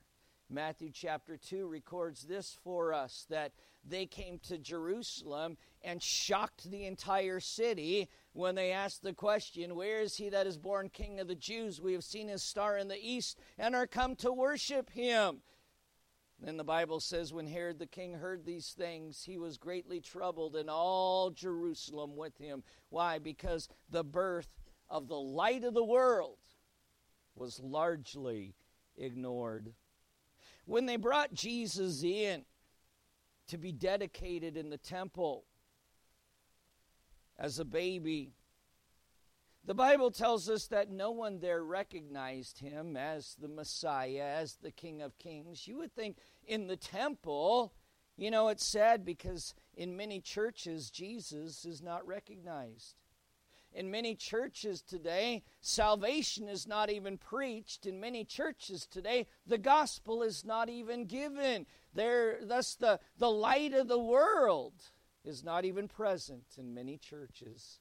Matthew 0.48 0.90
chapter 0.92 1.36
2 1.36 1.66
records 1.66 2.22
this 2.22 2.56
for 2.62 2.92
us 2.92 3.26
that 3.30 3.52
they 3.84 4.06
came 4.06 4.38
to 4.40 4.58
Jerusalem 4.58 5.56
and 5.82 6.02
shocked 6.02 6.70
the 6.70 6.84
entire 6.86 7.40
city 7.40 8.08
when 8.32 8.54
they 8.54 8.70
asked 8.70 9.02
the 9.02 9.12
question, 9.12 9.74
Where 9.74 10.00
is 10.00 10.16
he 10.16 10.28
that 10.28 10.46
is 10.46 10.56
born 10.56 10.88
King 10.88 11.18
of 11.18 11.26
the 11.26 11.34
Jews? 11.34 11.80
We 11.80 11.94
have 11.94 12.04
seen 12.04 12.28
his 12.28 12.42
star 12.42 12.78
in 12.78 12.88
the 12.88 12.98
east 13.00 13.38
and 13.58 13.74
are 13.74 13.86
come 13.86 14.14
to 14.16 14.32
worship 14.32 14.90
him. 14.90 15.42
Then 16.38 16.56
the 16.56 16.64
Bible 16.64 17.00
says, 17.00 17.32
When 17.32 17.46
Herod 17.46 17.78
the 17.78 17.86
king 17.86 18.14
heard 18.14 18.44
these 18.44 18.74
things, 18.76 19.24
he 19.24 19.38
was 19.38 19.56
greatly 19.56 20.00
troubled, 20.00 20.54
and 20.54 20.68
all 20.68 21.30
Jerusalem 21.30 22.14
with 22.14 22.36
him. 22.38 22.62
Why? 22.90 23.18
Because 23.18 23.68
the 23.90 24.04
birth 24.04 24.60
of 24.88 25.08
the 25.08 25.18
light 25.18 25.64
of 25.64 25.74
the 25.74 25.84
world 25.84 26.38
was 27.34 27.58
largely 27.60 28.54
ignored. 28.96 29.72
When 30.66 30.86
they 30.86 30.96
brought 30.96 31.32
Jesus 31.32 32.02
in, 32.02 32.44
to 33.48 33.58
be 33.58 33.72
dedicated 33.72 34.56
in 34.56 34.70
the 34.70 34.78
temple 34.78 35.44
as 37.38 37.58
a 37.58 37.64
baby. 37.64 38.32
The 39.64 39.74
Bible 39.74 40.10
tells 40.10 40.48
us 40.48 40.66
that 40.68 40.90
no 40.90 41.10
one 41.10 41.40
there 41.40 41.64
recognized 41.64 42.60
him 42.60 42.96
as 42.96 43.36
the 43.40 43.48
Messiah, 43.48 44.22
as 44.22 44.56
the 44.56 44.70
King 44.70 45.02
of 45.02 45.18
Kings. 45.18 45.66
You 45.66 45.78
would 45.78 45.94
think 45.94 46.18
in 46.46 46.66
the 46.66 46.76
temple, 46.76 47.72
you 48.16 48.30
know, 48.30 48.48
it's 48.48 48.66
sad 48.66 49.04
because 49.04 49.54
in 49.74 49.96
many 49.96 50.20
churches, 50.20 50.90
Jesus 50.90 51.64
is 51.64 51.82
not 51.82 52.06
recognized. 52.06 52.94
In 53.76 53.90
many 53.90 54.14
churches 54.14 54.80
today, 54.80 55.42
salvation 55.60 56.48
is 56.48 56.66
not 56.66 56.88
even 56.88 57.18
preached. 57.18 57.84
In 57.84 58.00
many 58.00 58.24
churches 58.24 58.86
today, 58.86 59.26
the 59.46 59.58
gospel 59.58 60.22
is 60.22 60.46
not 60.46 60.70
even 60.70 61.04
given. 61.04 61.66
There, 61.92 62.38
thus, 62.42 62.74
the, 62.74 62.98
the 63.18 63.30
light 63.30 63.74
of 63.74 63.86
the 63.86 63.98
world 63.98 64.72
is 65.26 65.44
not 65.44 65.66
even 65.66 65.88
present 65.88 66.44
in 66.56 66.72
many 66.72 66.96
churches. 66.96 67.80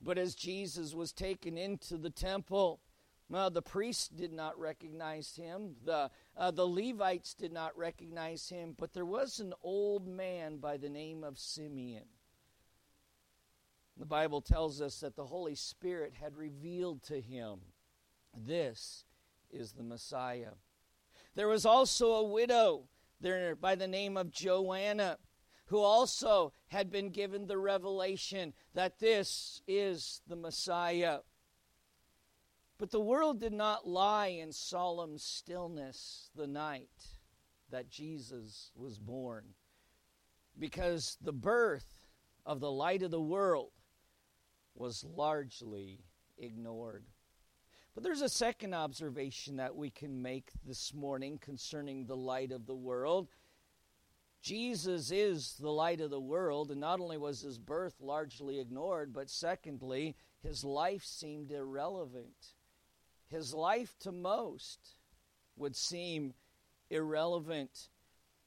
But 0.00 0.18
as 0.18 0.36
Jesus 0.36 0.94
was 0.94 1.12
taken 1.12 1.58
into 1.58 1.96
the 1.96 2.10
temple, 2.10 2.78
well, 3.28 3.50
the 3.50 3.60
priests 3.60 4.06
did 4.06 4.32
not 4.32 4.56
recognize 4.56 5.34
him. 5.34 5.74
The, 5.84 6.12
uh, 6.36 6.52
the 6.52 6.66
Levites 6.66 7.34
did 7.34 7.52
not 7.52 7.76
recognize 7.76 8.48
him. 8.48 8.76
But 8.78 8.92
there 8.92 9.04
was 9.04 9.40
an 9.40 9.52
old 9.64 10.06
man 10.06 10.58
by 10.58 10.76
the 10.76 10.88
name 10.88 11.24
of 11.24 11.40
Simeon 11.40 12.04
the 13.98 14.06
Bible 14.06 14.40
tells 14.40 14.80
us 14.80 15.00
that 15.00 15.16
the 15.16 15.26
Holy 15.26 15.54
Spirit 15.54 16.14
had 16.20 16.36
revealed 16.36 17.02
to 17.04 17.20
him 17.20 17.60
this 18.36 19.04
is 19.50 19.72
the 19.72 19.82
Messiah. 19.82 20.52
There 21.34 21.48
was 21.48 21.66
also 21.66 22.12
a 22.12 22.28
widow 22.28 22.88
there 23.20 23.54
by 23.54 23.74
the 23.74 23.86
name 23.86 24.16
of 24.16 24.30
Joanna 24.30 25.18
who 25.66 25.78
also 25.78 26.52
had 26.68 26.90
been 26.90 27.10
given 27.10 27.46
the 27.46 27.58
revelation 27.58 28.52
that 28.74 28.98
this 28.98 29.62
is 29.66 30.20
the 30.26 30.36
Messiah. 30.36 31.20
But 32.78 32.90
the 32.90 33.00
world 33.00 33.40
did 33.40 33.52
not 33.52 33.86
lie 33.86 34.26
in 34.26 34.52
solemn 34.52 35.16
stillness 35.18 36.30
the 36.34 36.46
night 36.46 36.90
that 37.70 37.88
Jesus 37.88 38.70
was 38.74 38.98
born, 38.98 39.44
because 40.58 41.16
the 41.22 41.32
birth 41.32 42.06
of 42.44 42.60
the 42.60 42.70
light 42.70 43.02
of 43.02 43.10
the 43.10 43.20
world 43.20 43.70
was 44.74 45.04
largely 45.16 46.00
ignored. 46.38 47.04
But 47.94 48.04
there's 48.04 48.22
a 48.22 48.28
second 48.28 48.74
observation 48.74 49.56
that 49.56 49.76
we 49.76 49.90
can 49.90 50.22
make 50.22 50.50
this 50.66 50.94
morning 50.94 51.38
concerning 51.38 52.06
the 52.06 52.16
light 52.16 52.50
of 52.50 52.66
the 52.66 52.74
world. 52.74 53.28
Jesus 54.40 55.10
is 55.10 55.54
the 55.60 55.70
light 55.70 56.00
of 56.00 56.10
the 56.10 56.20
world, 56.20 56.70
and 56.70 56.80
not 56.80 57.00
only 57.00 57.18
was 57.18 57.42
his 57.42 57.58
birth 57.58 58.00
largely 58.00 58.58
ignored, 58.58 59.12
but 59.12 59.30
secondly, 59.30 60.16
his 60.42 60.64
life 60.64 61.04
seemed 61.04 61.52
irrelevant. 61.52 62.54
His 63.28 63.54
life 63.54 63.94
to 64.00 64.10
most 64.10 64.96
would 65.56 65.76
seem 65.76 66.34
irrelevant. 66.90 67.88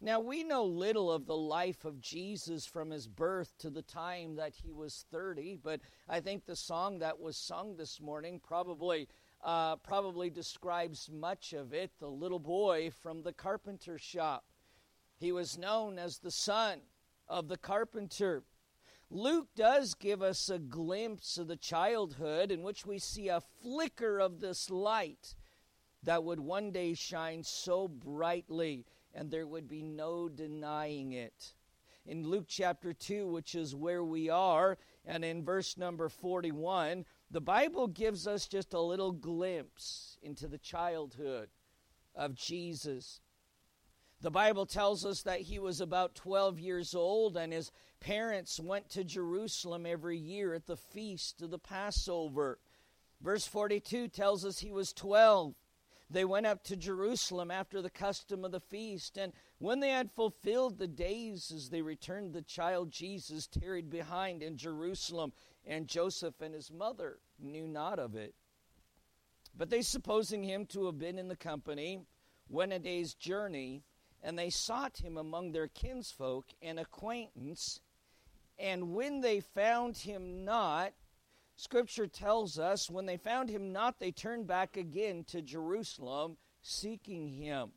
Now, 0.01 0.19
we 0.19 0.43
know 0.43 0.65
little 0.65 1.11
of 1.11 1.25
the 1.25 1.37
life 1.37 1.85
of 1.85 2.01
Jesus 2.01 2.65
from 2.65 2.91
his 2.91 3.07
birth 3.07 3.53
to 3.59 3.69
the 3.69 3.81
time 3.81 4.35
that 4.35 4.53
he 4.53 4.71
was 4.71 5.05
30, 5.09 5.59
but 5.63 5.79
I 6.07 6.19
think 6.19 6.45
the 6.45 6.55
song 6.55 6.99
that 6.99 7.19
was 7.19 7.37
sung 7.37 7.77
this 7.77 8.01
morning 8.01 8.41
probably, 8.43 9.07
uh, 9.41 9.77
probably 9.77 10.29
describes 10.29 11.09
much 11.09 11.53
of 11.53 11.73
it. 11.73 11.91
The 11.99 12.09
little 12.09 12.39
boy 12.39 12.91
from 12.91 13.23
the 13.23 13.31
carpenter 13.31 13.97
shop. 13.97 14.43
He 15.17 15.31
was 15.31 15.57
known 15.57 15.97
as 15.97 16.19
the 16.19 16.31
son 16.31 16.81
of 17.29 17.47
the 17.47 17.57
carpenter. 17.57 18.43
Luke 19.09 19.47
does 19.55 19.93
give 19.93 20.21
us 20.21 20.49
a 20.49 20.59
glimpse 20.59 21.37
of 21.37 21.47
the 21.47 21.55
childhood 21.55 22.51
in 22.51 22.63
which 22.63 22.85
we 22.85 22.99
see 22.99 23.29
a 23.29 23.41
flicker 23.61 24.19
of 24.19 24.41
this 24.41 24.69
light 24.69 25.35
that 26.03 26.23
would 26.23 26.39
one 26.39 26.71
day 26.71 26.93
shine 26.93 27.43
so 27.43 27.87
brightly 27.87 28.85
and 29.15 29.31
there 29.31 29.47
would 29.47 29.67
be 29.67 29.81
no 29.81 30.29
denying 30.29 31.13
it. 31.13 31.53
In 32.05 32.27
Luke 32.27 32.45
chapter 32.47 32.93
2, 32.93 33.27
which 33.27 33.55
is 33.55 33.73
where 33.73 34.03
we 34.03 34.29
are, 34.29 34.77
and 35.05 35.25
in 35.25 35.43
verse 35.43 35.77
number 35.77 36.07
41, 36.09 37.05
the 37.31 37.41
Bible 37.41 37.87
gives 37.87 38.27
us 38.27 38.47
just 38.47 38.73
a 38.73 38.79
little 38.79 39.11
glimpse 39.11 40.19
into 40.21 40.47
the 40.47 40.59
childhood 40.59 41.49
of 42.13 42.35
Jesus. 42.35 43.21
The 44.21 44.29
Bible 44.29 44.65
tells 44.65 45.05
us 45.05 45.23
that 45.23 45.41
he 45.41 45.57
was 45.57 45.81
about 45.81 46.15
12 46.15 46.59
years 46.59 46.93
old, 46.93 47.37
and 47.37 47.51
his 47.51 47.71
parents 47.99 48.59
went 48.59 48.89
to 48.89 49.03
Jerusalem 49.03 49.85
every 49.85 50.17
year 50.17 50.53
at 50.53 50.67
the 50.67 50.77
feast 50.77 51.41
of 51.41 51.49
the 51.49 51.59
Passover. 51.59 52.59
Verse 53.21 53.47
42 53.47 54.09
tells 54.09 54.45
us 54.45 54.59
he 54.59 54.71
was 54.71 54.93
12 54.93 55.55
they 56.09 56.25
went 56.25 56.45
up 56.45 56.63
to 56.65 56.75
Jerusalem 56.75 57.49
after 57.49 57.81
the 57.81 57.89
custom 57.89 58.45
of 58.45 58.51
the 58.51 58.59
feast. 58.59 59.17
And 59.17 59.33
when 59.57 59.79
they 59.79 59.89
had 59.89 60.11
fulfilled 60.11 60.77
the 60.77 60.87
days 60.87 61.51
as 61.55 61.69
they 61.69 61.81
returned, 61.81 62.33
the 62.33 62.41
child 62.41 62.91
Jesus 62.91 63.47
tarried 63.47 63.89
behind 63.89 64.43
in 64.43 64.57
Jerusalem, 64.57 65.33
and 65.65 65.87
Joseph 65.87 66.41
and 66.41 66.53
his 66.53 66.71
mother 66.71 67.17
knew 67.39 67.67
not 67.67 67.97
of 67.97 68.15
it. 68.15 68.35
But 69.57 69.69
they, 69.69 69.81
supposing 69.81 70.43
him 70.43 70.65
to 70.67 70.85
have 70.85 70.99
been 70.99 71.17
in 71.17 71.27
the 71.27 71.35
company, 71.35 72.01
went 72.49 72.73
a 72.73 72.79
day's 72.79 73.13
journey, 73.13 73.83
and 74.21 74.37
they 74.37 74.49
sought 74.49 74.97
him 74.97 75.17
among 75.17 75.51
their 75.51 75.67
kinsfolk 75.67 76.45
and 76.61 76.79
acquaintance. 76.79 77.79
And 78.59 78.93
when 78.93 79.21
they 79.21 79.39
found 79.39 79.97
him 79.97 80.43
not, 80.45 80.93
Scripture 81.57 82.07
tells 82.07 82.59
us 82.59 82.89
when 82.89 83.05
they 83.05 83.17
found 83.17 83.49
him 83.49 83.71
not, 83.71 83.99
they 83.99 84.11
turned 84.11 84.45
back 84.45 84.75
again 84.75 85.23
to 85.25 85.41
Jerusalem, 85.41 86.37
seeking 86.61 87.29
him. 87.29 87.71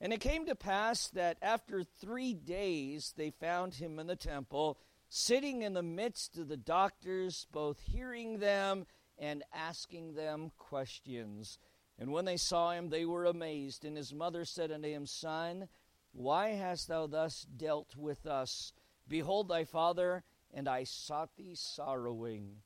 And 0.00 0.14
it 0.14 0.20
came 0.20 0.46
to 0.46 0.54
pass 0.54 1.08
that 1.08 1.36
after 1.42 1.84
three 1.84 2.32
days 2.32 3.12
they 3.16 3.30
found 3.30 3.74
him 3.74 3.98
in 3.98 4.06
the 4.06 4.16
temple, 4.16 4.78
sitting 5.10 5.60
in 5.60 5.74
the 5.74 5.82
midst 5.82 6.38
of 6.38 6.48
the 6.48 6.56
doctors, 6.56 7.46
both 7.52 7.80
hearing 7.80 8.38
them 8.38 8.86
and 9.18 9.44
asking 9.52 10.14
them 10.14 10.50
questions. 10.56 11.58
And 11.98 12.12
when 12.12 12.24
they 12.24 12.38
saw 12.38 12.70
him, 12.72 12.88
they 12.88 13.04
were 13.04 13.26
amazed. 13.26 13.84
And 13.84 13.94
his 13.94 14.14
mother 14.14 14.46
said 14.46 14.72
unto 14.72 14.88
him, 14.88 15.04
Son, 15.04 15.68
why 16.12 16.50
hast 16.50 16.88
thou 16.88 17.06
thus 17.06 17.46
dealt 17.56 17.94
with 17.94 18.26
us? 18.26 18.72
Behold 19.06 19.48
thy 19.48 19.64
father, 19.64 20.24
and 20.54 20.66
I 20.66 20.84
sought 20.84 21.36
thee 21.36 21.54
sorrowing. 21.54 22.62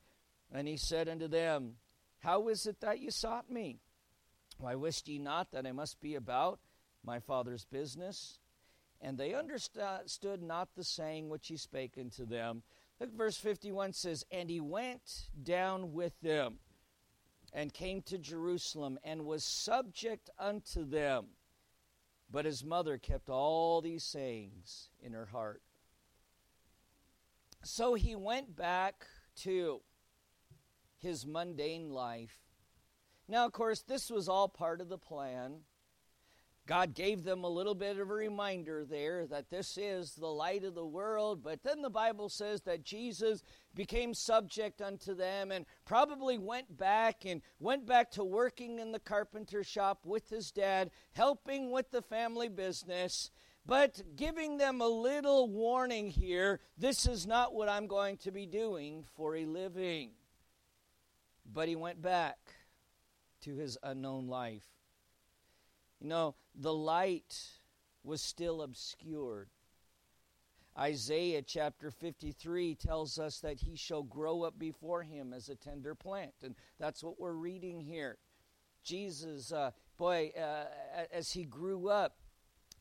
And 0.53 0.69
he 0.69 0.77
said 0.77 1.09
unto 1.09 1.29
them, 1.29 1.75
How 2.21 2.49
is 2.49 2.67
it 2.67 2.81
that 2.81 3.01
ye 3.01 3.11
sought 3.11 3.51
me? 3.51 3.79
Why 4.59 4.75
wist 4.75 5.09
ye 5.09 5.19
not 5.19 5.51
that 5.53 5.67
I 5.67 5.73
must 5.73 6.01
be 6.01 6.15
about 6.15 6.61
my 7.05 7.19
father's 7.19 7.65
business? 7.65 8.39
And 9.01 9.19
they 9.19 9.35
understood 9.35 10.43
not 10.43 10.69
the 10.75 10.85
saying 10.85 11.29
which 11.29 11.49
he 11.49 11.57
spake 11.57 11.95
unto 11.99 12.25
them. 12.25 12.63
Luke, 13.01 13.13
verse 13.17 13.37
51 13.37 13.93
says, 13.93 14.25
And 14.31 14.49
he 14.49 14.61
went 14.61 15.29
down 15.43 15.93
with 15.93 16.19
them 16.21 16.59
and 17.53 17.73
came 17.73 18.03
to 18.03 18.19
Jerusalem 18.19 18.99
and 19.05 19.27
was 19.27 19.45
subject 19.45 20.31
unto 20.39 20.85
them. 20.85 21.27
But 22.31 22.47
his 22.47 22.65
mother 22.65 22.97
kept 22.99 23.29
all 23.29 23.81
these 23.81 24.05
sayings 24.05 24.89
in 25.03 25.13
her 25.13 25.27
heart. 25.27 25.63
So 27.63 27.95
he 27.95 28.17
went 28.17 28.57
back 28.57 29.07
to 29.43 29.81
his 31.05 31.27
mundane 31.27 31.91
life. 31.91 32.39
Now, 33.29 33.47
of 33.47 33.53
course, 33.53 33.83
this 33.83 34.11
was 34.11 34.29
all 34.29 34.49
part 34.49 34.81
of 34.81 34.89
the 34.89 34.99
plan. 34.99 35.61
God 36.67 36.95
gave 36.95 37.25
them 37.25 37.45
a 37.45 37.49
little 37.49 37.75
bit 37.75 37.99
of 37.99 38.09
a 38.09 38.15
reminder 38.15 38.87
there 38.87 39.27
that 39.27 39.51
this 39.51 39.77
is 39.77 40.15
the 40.15 40.27
light 40.27 40.65
of 40.65 40.75
the 40.75 40.85
world, 40.85 41.43
but 41.43 41.63
then 41.63 41.83
the 41.83 41.91
Bible 41.91 42.31
says 42.31 42.63
that 42.63 42.85
Jesus 42.85 43.43
became 43.75 44.15
subject 44.15 44.81
unto 44.81 45.15
them 45.15 45.53
and 45.53 45.67
probably 45.85 46.39
went 46.39 46.79
back 46.79 47.27
and 47.27 47.43
went 47.61 47.85
back 47.85 48.11
to 48.13 48.25
working 48.25 48.79
in 48.79 48.93
the 48.93 48.99
carpenter 48.99 49.63
shop 49.63 50.07
with 50.07 50.31
his 50.31 50.51
dad, 50.51 50.91
helping 51.13 51.71
with 51.71 51.91
the 51.91 52.03
family 52.03 52.49
business, 52.49 53.31
but 53.67 54.01
giving 54.17 54.57
them 54.57 54.81
a 54.81 54.89
little 54.89 55.49
warning 55.49 56.09
here 56.09 56.61
this 56.79 57.07
is 57.07 57.27
not 57.27 57.55
what 57.55 57.69
I'm 57.69 57.87
going 57.87 58.17
to 58.19 58.31
be 58.31 58.47
doing 58.47 59.05
for 59.17 59.37
a 59.37 59.45
living. 59.45 60.13
But 61.51 61.69
he 61.69 61.77
went 61.77 62.01
back 62.01 62.39
to 63.43 63.55
his 63.55 63.79
unknown 63.83 64.29
life. 64.29 64.67
You 66.01 66.09
know, 66.09 66.35
the 66.55 66.73
light 66.73 67.37
was 68.03 68.21
still 68.21 68.63
obscured. 68.63 69.49
Isaiah 70.79 71.43
chapter 71.43 71.91
53 71.91 72.75
tells 72.75 73.19
us 73.19 73.39
that 73.41 73.61
he 73.61 73.77
shall 73.77 74.03
grow 74.03 74.43
up 74.43 74.59
before 74.59 75.03
him 75.03 75.33
as 75.33 75.49
a 75.49 75.55
tender 75.55 75.95
plant. 75.95 76.35
And 76.43 76.57
that's 76.81 77.05
what 77.05 77.21
we're 77.21 77.33
reading 77.33 77.81
here. 77.81 78.19
Jesus, 78.83 79.53
uh, 79.53 79.71
boy, 79.97 80.33
uh, 80.37 80.65
as 81.13 81.33
he 81.33 81.45
grew 81.45 81.89
up, 81.89 82.17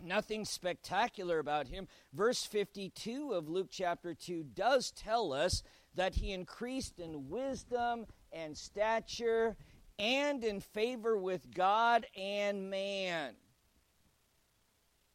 nothing 0.04 0.43
spectacular 0.43 1.38
about 1.39 1.67
him. 1.67 1.88
Verse 2.13 2.43
52 2.43 3.32
of 3.32 3.47
Luke 3.47 3.69
chapter 3.69 4.13
2 4.15 4.43
does 4.56 4.91
tell 4.91 5.32
us 5.32 5.62
that 5.95 6.15
he 6.15 6.32
increased 6.32 6.99
in 6.99 7.30
wisdom 7.30 8.08
and 8.34 8.58
stature 8.58 9.56
and 10.00 10.43
in 10.43 10.60
favor 10.60 11.17
with 11.17 11.54
God 11.54 12.06
and 12.17 12.69
man. 12.69 13.36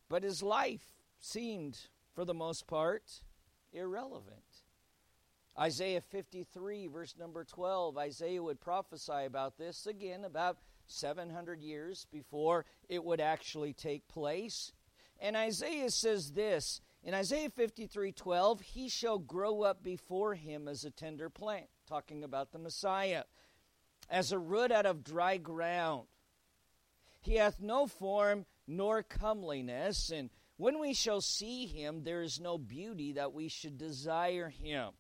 But 0.08 0.22
his 0.22 0.42
life 0.42 0.86
seemed, 1.18 1.78
for 2.14 2.24
the 2.24 2.34
most 2.34 2.66
part, 2.66 3.22
irrelevant. 3.72 4.42
Isaiah 5.58 6.00
53, 6.00 6.86
verse 6.86 7.14
number 7.18 7.44
12, 7.44 7.98
Isaiah 7.98 8.42
would 8.42 8.60
prophesy 8.60 9.24
about 9.26 9.58
this 9.58 9.86
again 9.86 10.24
about 10.24 10.58
700 10.86 11.60
years 11.60 12.06
before 12.12 12.64
it 12.88 13.02
would 13.04 13.20
actually 13.20 13.72
take 13.72 14.06
place. 14.08 14.72
And 15.20 15.36
Isaiah 15.36 15.90
says 15.90 16.30
this 16.30 16.80
in 17.02 17.14
Isaiah 17.14 17.50
53 17.50 18.12
12, 18.12 18.60
he 18.60 18.88
shall 18.88 19.18
grow 19.18 19.62
up 19.62 19.82
before 19.82 20.34
him 20.34 20.68
as 20.68 20.84
a 20.84 20.90
tender 20.90 21.28
plant, 21.28 21.66
talking 21.88 22.22
about 22.22 22.52
the 22.52 22.58
Messiah 22.58 23.24
as 24.10 24.32
a 24.32 24.38
root 24.38 24.70
out 24.70 24.86
of 24.86 25.04
dry 25.04 25.36
ground. 25.36 26.06
He 27.20 27.36
hath 27.36 27.60
no 27.60 27.86
form 27.86 28.46
nor 28.66 29.02
comeliness, 29.02 30.10
and 30.10 30.30
when 30.56 30.78
we 30.80 30.92
shall 30.92 31.20
see 31.20 31.66
him, 31.66 32.04
there 32.04 32.22
is 32.22 32.40
no 32.40 32.58
beauty 32.58 33.12
that 33.12 33.32
we 33.32 33.48
should 33.48 33.78
desire 33.78 34.48
him. 34.48 34.90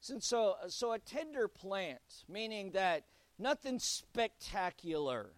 So, 0.00 0.56
so 0.68 0.92
a 0.92 0.98
tender 0.98 1.48
plant, 1.48 2.24
meaning 2.28 2.72
that 2.72 3.04
nothing 3.38 3.78
spectacular. 3.78 5.32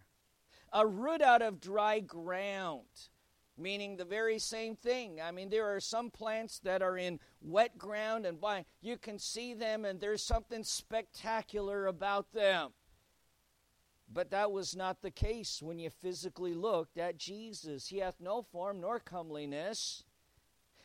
A 0.73 0.85
root 0.85 1.21
out 1.21 1.41
of 1.41 1.59
dry 1.59 1.99
ground, 1.99 2.87
meaning 3.61 3.97
the 3.97 4.05
very 4.05 4.39
same 4.39 4.75
thing. 4.75 5.21
I 5.21 5.31
mean, 5.31 5.49
there 5.49 5.73
are 5.73 5.79
some 5.79 6.09
plants 6.09 6.59
that 6.59 6.81
are 6.81 6.97
in 6.97 7.19
wet 7.41 7.77
ground, 7.77 8.25
and 8.25 8.39
by 8.39 8.65
you 8.81 8.97
can 8.97 9.19
see 9.19 9.53
them, 9.53 9.85
and 9.85 9.99
there's 9.99 10.23
something 10.23 10.63
spectacular 10.63 11.87
about 11.87 12.31
them. 12.33 12.71
But 14.13 14.31
that 14.31 14.51
was 14.51 14.75
not 14.75 15.01
the 15.01 15.11
case 15.11 15.61
when 15.61 15.79
you 15.79 15.89
physically 15.89 16.53
looked 16.53 16.97
at 16.97 17.17
Jesus. 17.17 17.87
He 17.87 17.99
hath 17.99 18.19
no 18.19 18.41
form 18.41 18.81
nor 18.81 18.99
comeliness. 18.99 20.03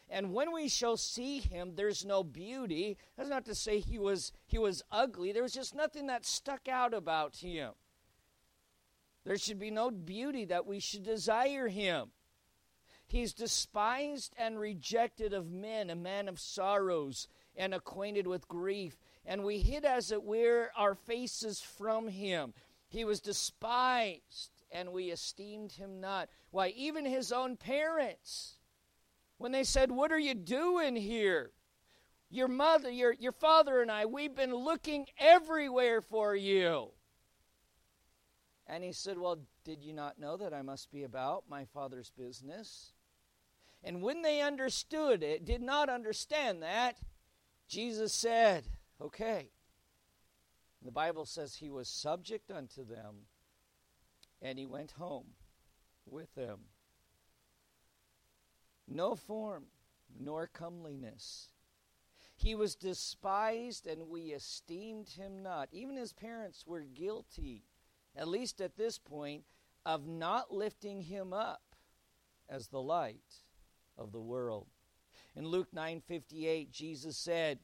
And 0.08 0.32
when 0.32 0.52
we 0.52 0.68
shall 0.68 0.96
see 0.96 1.40
him, 1.40 1.72
there's 1.74 2.04
no 2.04 2.22
beauty. 2.22 2.96
That's 3.16 3.28
not 3.28 3.44
to 3.46 3.54
say 3.54 3.80
he 3.80 3.98
was 3.98 4.32
he 4.46 4.58
was 4.58 4.82
ugly. 4.92 5.32
There 5.32 5.42
was 5.42 5.52
just 5.52 5.74
nothing 5.74 6.06
that 6.06 6.24
stuck 6.24 6.68
out 6.68 6.94
about 6.94 7.36
him. 7.36 7.72
There 9.24 9.36
should 9.36 9.58
be 9.58 9.72
no 9.72 9.90
beauty 9.90 10.44
that 10.44 10.66
we 10.66 10.78
should 10.78 11.02
desire 11.02 11.66
him. 11.66 12.12
He's 13.06 13.32
despised 13.32 14.34
and 14.36 14.58
rejected 14.58 15.32
of 15.32 15.50
men, 15.50 15.90
a 15.90 15.94
man 15.94 16.28
of 16.28 16.40
sorrows 16.40 17.28
and 17.56 17.72
acquainted 17.72 18.26
with 18.26 18.48
grief. 18.48 18.96
And 19.24 19.44
we 19.44 19.58
hid, 19.58 19.84
as 19.84 20.10
it 20.10 20.22
were, 20.22 20.70
our 20.76 20.94
faces 20.94 21.60
from 21.60 22.08
him. 22.08 22.52
He 22.88 23.04
was 23.04 23.20
despised, 23.20 24.50
and 24.70 24.92
we 24.92 25.10
esteemed 25.10 25.72
him 25.72 26.00
not. 26.00 26.28
Why, 26.50 26.68
even 26.76 27.04
his 27.04 27.32
own 27.32 27.56
parents, 27.56 28.56
when 29.38 29.52
they 29.52 29.64
said, 29.64 29.90
What 29.90 30.12
are 30.12 30.18
you 30.18 30.34
doing 30.34 30.96
here? 30.96 31.52
Your 32.28 32.48
mother, 32.48 32.90
your, 32.90 33.12
your 33.12 33.32
father, 33.32 33.82
and 33.82 33.90
I, 33.90 34.06
we've 34.06 34.34
been 34.34 34.54
looking 34.54 35.06
everywhere 35.18 36.00
for 36.00 36.34
you. 36.34 36.90
And 38.66 38.82
he 38.82 38.92
said, 38.92 39.18
Well, 39.18 39.38
did 39.64 39.82
you 39.82 39.92
not 39.92 40.18
know 40.18 40.36
that 40.36 40.52
I 40.52 40.62
must 40.62 40.90
be 40.90 41.04
about 41.04 41.44
my 41.48 41.64
father's 41.66 42.10
business? 42.10 42.92
And 43.82 44.02
when 44.02 44.22
they 44.22 44.40
understood 44.40 45.22
it, 45.22 45.44
did 45.44 45.62
not 45.62 45.88
understand 45.88 46.62
that, 46.62 46.98
Jesus 47.68 48.12
said, 48.12 48.64
Okay, 49.00 49.50
the 50.82 50.90
Bible 50.90 51.26
says 51.26 51.56
he 51.56 51.70
was 51.70 51.88
subject 51.88 52.50
unto 52.50 52.84
them, 52.84 53.26
and 54.40 54.58
he 54.58 54.66
went 54.66 54.92
home 54.92 55.26
with 56.06 56.34
them. 56.34 56.60
No 58.88 59.14
form, 59.14 59.64
nor 60.18 60.46
comeliness. 60.46 61.50
He 62.36 62.54
was 62.54 62.76
despised, 62.76 63.86
and 63.86 64.08
we 64.08 64.32
esteemed 64.32 65.08
him 65.08 65.42
not. 65.42 65.68
Even 65.72 65.96
his 65.96 66.12
parents 66.12 66.64
were 66.66 66.82
guilty, 66.82 67.64
at 68.14 68.28
least 68.28 68.60
at 68.60 68.76
this 68.76 68.98
point, 68.98 69.44
of 69.84 70.06
not 70.06 70.52
lifting 70.52 71.02
him 71.02 71.32
up 71.32 71.74
as 72.48 72.68
the 72.68 72.80
light 72.80 73.45
of 73.98 74.12
the 74.12 74.20
world. 74.20 74.66
In 75.34 75.46
Luke 75.46 75.68
9:58, 75.74 76.70
Jesus 76.70 77.18
said, 77.18 77.60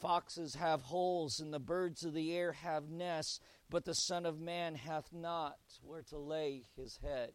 Foxes 0.00 0.54
have 0.54 0.80
holes, 0.80 1.40
and 1.40 1.52
the 1.52 1.60
birds 1.60 2.04
of 2.04 2.14
the 2.14 2.34
air 2.34 2.52
have 2.52 2.88
nests, 2.88 3.38
but 3.68 3.84
the 3.84 3.94
Son 3.94 4.24
of 4.24 4.40
Man 4.40 4.74
hath 4.74 5.12
not 5.12 5.58
where 5.82 6.02
to 6.04 6.18
lay 6.18 6.64
his 6.74 6.98
head. 7.02 7.32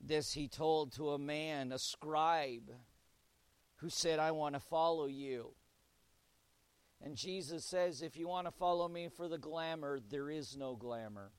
This 0.00 0.32
he 0.32 0.48
told 0.48 0.92
to 0.92 1.10
a 1.10 1.18
man, 1.18 1.70
a 1.70 1.78
scribe, 1.78 2.70
who 3.76 3.90
said, 3.90 4.18
I 4.18 4.30
want 4.30 4.54
to 4.54 4.60
follow 4.60 5.06
you. 5.06 5.54
And 7.02 7.16
Jesus 7.16 7.66
says, 7.66 8.00
If 8.00 8.16
you 8.16 8.26
want 8.26 8.46
to 8.46 8.50
follow 8.50 8.88
me 8.88 9.08
for 9.08 9.28
the 9.28 9.38
glamour, 9.38 10.00
there 10.00 10.30
is 10.30 10.56
no 10.56 10.76
glamour. 10.76 11.32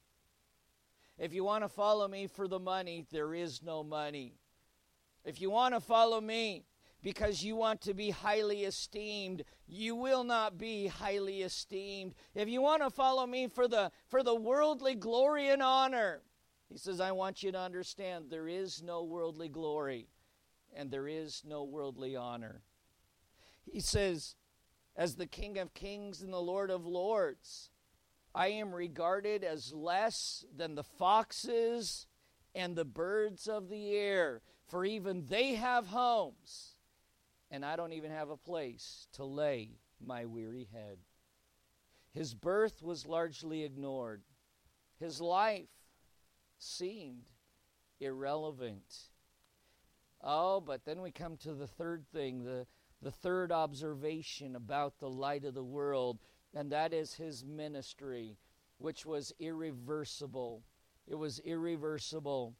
If 1.18 1.34
you 1.34 1.44
want 1.44 1.64
to 1.64 1.70
follow 1.70 2.08
me 2.08 2.28
for 2.28 2.48
the 2.48 2.60
money, 2.60 3.06
there 3.12 3.34
is 3.34 3.64
no 3.64 3.84
money. 3.84 4.36
If 5.26 5.42
you 5.42 5.50
want 5.50 5.74
to 5.74 5.82
follow 5.82 6.22
me 6.22 6.66
because 7.02 7.44
you 7.44 7.56
want 7.56 7.82
to 7.82 7.94
be 7.94 8.12
highly 8.12 8.64
esteemed, 8.64 9.44
you 9.68 9.96
will 9.96 10.24
not 10.24 10.58
be 10.58 10.88
highly 10.88 11.42
esteemed. 11.42 12.16
If 12.34 12.48
you 12.48 12.62
want 12.62 12.84
to 12.84 12.90
follow 12.90 13.26
me 13.26 13.48
for 13.48 13.68
the 13.68 13.92
for 14.08 14.24
the 14.24 14.36
worldly 14.36 14.96
glory 14.96 15.50
and 15.50 15.62
honor, 15.62 16.22
he 16.70 16.78
says 16.78 17.02
I 17.02 17.12
want 17.12 17.44
you 17.44 17.52
to 17.52 17.60
understand 17.60 18.26
there 18.30 18.48
is 18.48 18.82
no 18.82 19.04
worldly 19.04 19.50
glory 19.50 20.08
and 20.76 20.92
there 20.92 21.08
is 21.08 21.44
no 21.46 21.64
worldly 21.64 22.16
honor. 22.16 22.62
He 23.66 23.80
says 23.80 24.36
as 24.96 25.16
the 25.16 25.28
King 25.28 25.58
of 25.58 25.74
Kings 25.74 26.22
and 26.22 26.32
the 26.32 26.40
Lord 26.40 26.70
of 26.70 26.86
Lords, 26.86 27.70
I 28.34 28.48
am 28.48 28.74
regarded 28.74 29.44
as 29.44 29.74
less 29.74 30.46
than 30.56 30.76
the 30.76 30.84
foxes 30.84 32.08
and 32.54 32.76
the 32.76 32.86
birds 32.86 33.48
of 33.48 33.70
the 33.70 33.92
air, 33.92 34.42
for 34.68 34.86
even 34.86 35.26
they 35.28 35.56
have 35.56 35.88
homes 35.88 36.76
and 37.52 37.64
I 37.64 37.76
don't 37.76 37.94
even 37.94 38.12
have 38.12 38.30
a 38.30 38.38
place 38.38 39.08
to 39.14 39.24
lay 39.24 39.70
my 40.06 40.26
weary 40.26 40.68
head. 40.74 40.98
His 42.12 42.34
birth 42.34 42.82
was 42.82 43.06
largely 43.06 43.64
ignored. 43.64 44.24
His 45.00 45.22
life 45.22 45.70
seemed 46.58 47.30
irrelevant. 48.00 49.10
Oh, 50.22 50.60
but 50.60 50.86
then 50.86 51.02
we 51.02 51.12
come 51.12 51.38
to 51.38 51.54
the 51.54 51.68
third 51.68 52.06
thing, 52.12 52.44
the, 52.44 52.66
the 53.02 53.12
third 53.12 53.52
observation 53.52 54.56
about 54.56 55.00
the 55.00 55.10
light 55.10 55.46
of 55.46 55.54
the 55.54 55.64
world, 55.64 56.20
and 56.54 56.72
that 56.72 56.94
is 56.94 57.14
his 57.14 57.46
ministry, 57.46 58.38
which 58.78 59.06
was 59.06 59.34
irreversible. 59.40 60.64
It 61.08 61.16
was 61.16 61.40
irreversible. 61.40 62.56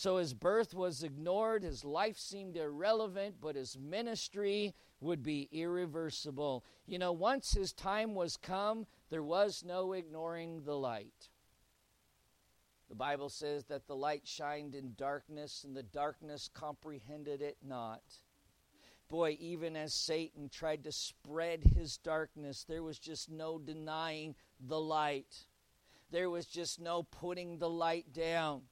So 0.00 0.16
his 0.16 0.32
birth 0.32 0.72
was 0.72 1.02
ignored, 1.02 1.62
his 1.62 1.84
life 1.84 2.16
seemed 2.16 2.56
irrelevant, 2.56 3.34
but 3.38 3.54
his 3.54 3.76
ministry 3.76 4.74
would 5.02 5.22
be 5.22 5.46
irreversible. 5.52 6.64
You 6.86 6.98
know, 6.98 7.12
once 7.12 7.52
his 7.52 7.74
time 7.74 8.14
was 8.14 8.38
come, 8.38 8.86
there 9.10 9.22
was 9.22 9.62
no 9.62 9.92
ignoring 9.92 10.62
the 10.64 10.74
light. 10.74 11.28
The 12.88 12.94
Bible 12.94 13.28
says 13.28 13.66
that 13.66 13.86
the 13.86 13.94
light 13.94 14.26
shined 14.26 14.74
in 14.74 14.94
darkness, 14.96 15.64
and 15.64 15.76
the 15.76 15.82
darkness 15.82 16.48
comprehended 16.54 17.42
it 17.42 17.58
not. 17.62 18.00
Boy, 19.10 19.36
even 19.38 19.76
as 19.76 19.92
Satan 19.92 20.48
tried 20.48 20.82
to 20.84 20.92
spread 20.92 21.62
his 21.62 21.98
darkness, 21.98 22.64
there 22.66 22.82
was 22.82 22.98
just 22.98 23.30
no 23.30 23.58
denying 23.58 24.34
the 24.66 24.80
light. 24.80 25.44
There 26.10 26.30
was 26.30 26.46
just 26.46 26.80
no 26.80 27.02
putting 27.02 27.58
the 27.58 27.68
light 27.68 28.14
down 28.14 28.62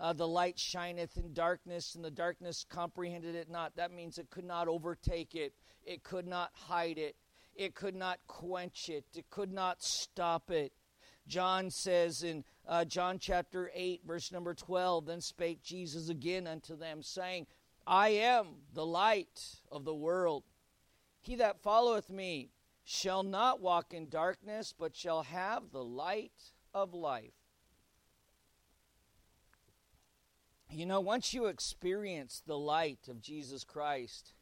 uh, 0.00 0.12
the 0.12 0.28
light 0.28 0.58
shineth 0.58 1.16
in 1.16 1.32
darkness, 1.32 1.94
and 1.94 2.04
the 2.04 2.10
darkness 2.10 2.64
comprehended 2.68 3.34
it 3.34 3.50
not. 3.50 3.76
That 3.76 3.92
means 3.92 4.18
it 4.18 4.30
could 4.30 4.44
not 4.44 4.68
overtake 4.68 5.34
it, 5.34 5.54
it 5.84 6.02
could 6.02 6.26
not 6.26 6.50
hide 6.54 6.98
it, 6.98 7.16
it 7.54 7.74
could 7.74 7.96
not 7.96 8.18
quench 8.26 8.88
it, 8.88 9.04
it 9.14 9.28
could 9.30 9.52
not 9.52 9.82
stop 9.82 10.50
it. 10.50 10.72
John 11.26 11.70
says 11.70 12.22
in 12.22 12.44
uh, 12.66 12.84
John 12.84 13.18
chapter 13.18 13.70
8, 13.74 14.02
verse 14.06 14.32
number 14.32 14.54
12, 14.54 15.06
Then 15.06 15.20
spake 15.20 15.62
Jesus 15.62 16.08
again 16.08 16.46
unto 16.46 16.76
them, 16.76 17.02
saying, 17.02 17.46
I 17.86 18.10
am 18.10 18.46
the 18.74 18.86
light 18.86 19.60
of 19.70 19.84
the 19.84 19.94
world. 19.94 20.44
He 21.20 21.36
that 21.36 21.62
followeth 21.62 22.10
me 22.10 22.50
shall 22.84 23.22
not 23.22 23.60
walk 23.60 23.92
in 23.92 24.08
darkness, 24.08 24.74
but 24.78 24.96
shall 24.96 25.22
have 25.22 25.70
the 25.72 25.84
light 25.84 26.52
of 26.72 26.94
life. 26.94 27.37
You 30.70 30.84
know, 30.84 31.00
once 31.00 31.32
you 31.32 31.46
experience 31.46 32.42
the 32.46 32.58
light 32.58 33.08
of 33.08 33.22
Jesus 33.22 33.64
Christ, 33.64 34.34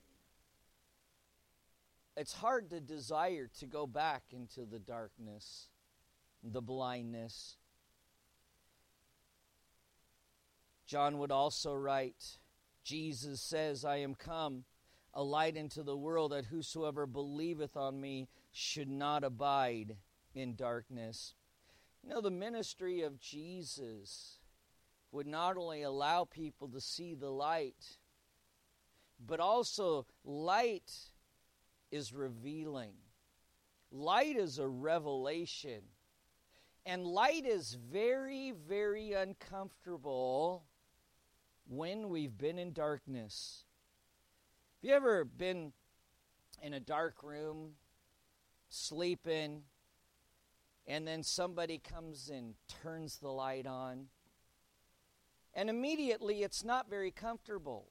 it's 2.16 2.32
hard 2.32 2.70
to 2.70 2.80
desire 2.80 3.48
to 3.60 3.66
go 3.66 3.86
back 3.86 4.24
into 4.32 4.64
the 4.64 4.80
darkness, 4.80 5.68
the 6.42 6.60
blindness. 6.60 7.56
John 10.84 11.18
would 11.18 11.30
also 11.30 11.74
write, 11.74 12.38
Jesus 12.82 13.40
says, 13.40 13.84
I 13.84 13.98
am 13.98 14.14
come, 14.14 14.64
a 15.14 15.22
light 15.22 15.56
into 15.56 15.84
the 15.84 15.96
world, 15.96 16.32
that 16.32 16.46
whosoever 16.46 17.06
believeth 17.06 17.76
on 17.76 18.00
me 18.00 18.28
should 18.50 18.88
not 18.88 19.22
abide 19.22 19.96
in 20.34 20.56
darkness. 20.56 21.34
You 22.02 22.10
know, 22.10 22.20
the 22.20 22.30
ministry 22.30 23.02
of 23.02 23.20
Jesus 23.20 24.38
would 25.12 25.26
not 25.26 25.56
only 25.56 25.82
allow 25.82 26.24
people 26.24 26.68
to 26.68 26.80
see 26.80 27.14
the 27.14 27.30
light, 27.30 27.98
but 29.24 29.40
also 29.40 30.06
light 30.24 30.92
is 31.90 32.12
revealing. 32.12 32.92
Light 33.90 34.36
is 34.36 34.58
a 34.58 34.68
revelation. 34.68 35.82
And 36.84 37.06
light 37.06 37.46
is 37.46 37.76
very, 37.90 38.52
very 38.68 39.12
uncomfortable 39.12 40.64
when 41.68 42.08
we've 42.08 42.36
been 42.36 42.58
in 42.58 42.72
darkness. 42.72 43.64
Have 44.82 44.90
you 44.90 44.94
ever 44.94 45.24
been 45.24 45.72
in 46.62 46.74
a 46.74 46.80
dark 46.80 47.22
room, 47.22 47.72
sleeping, 48.68 49.62
and 50.86 51.06
then 51.08 51.22
somebody 51.22 51.78
comes 51.78 52.28
and 52.28 52.54
turns 52.82 53.16
the 53.16 53.30
light 53.30 53.66
on? 53.66 54.06
And 55.56 55.70
immediately 55.70 56.42
it's 56.42 56.62
not 56.62 56.88
very 56.88 57.10
comfortable. 57.10 57.88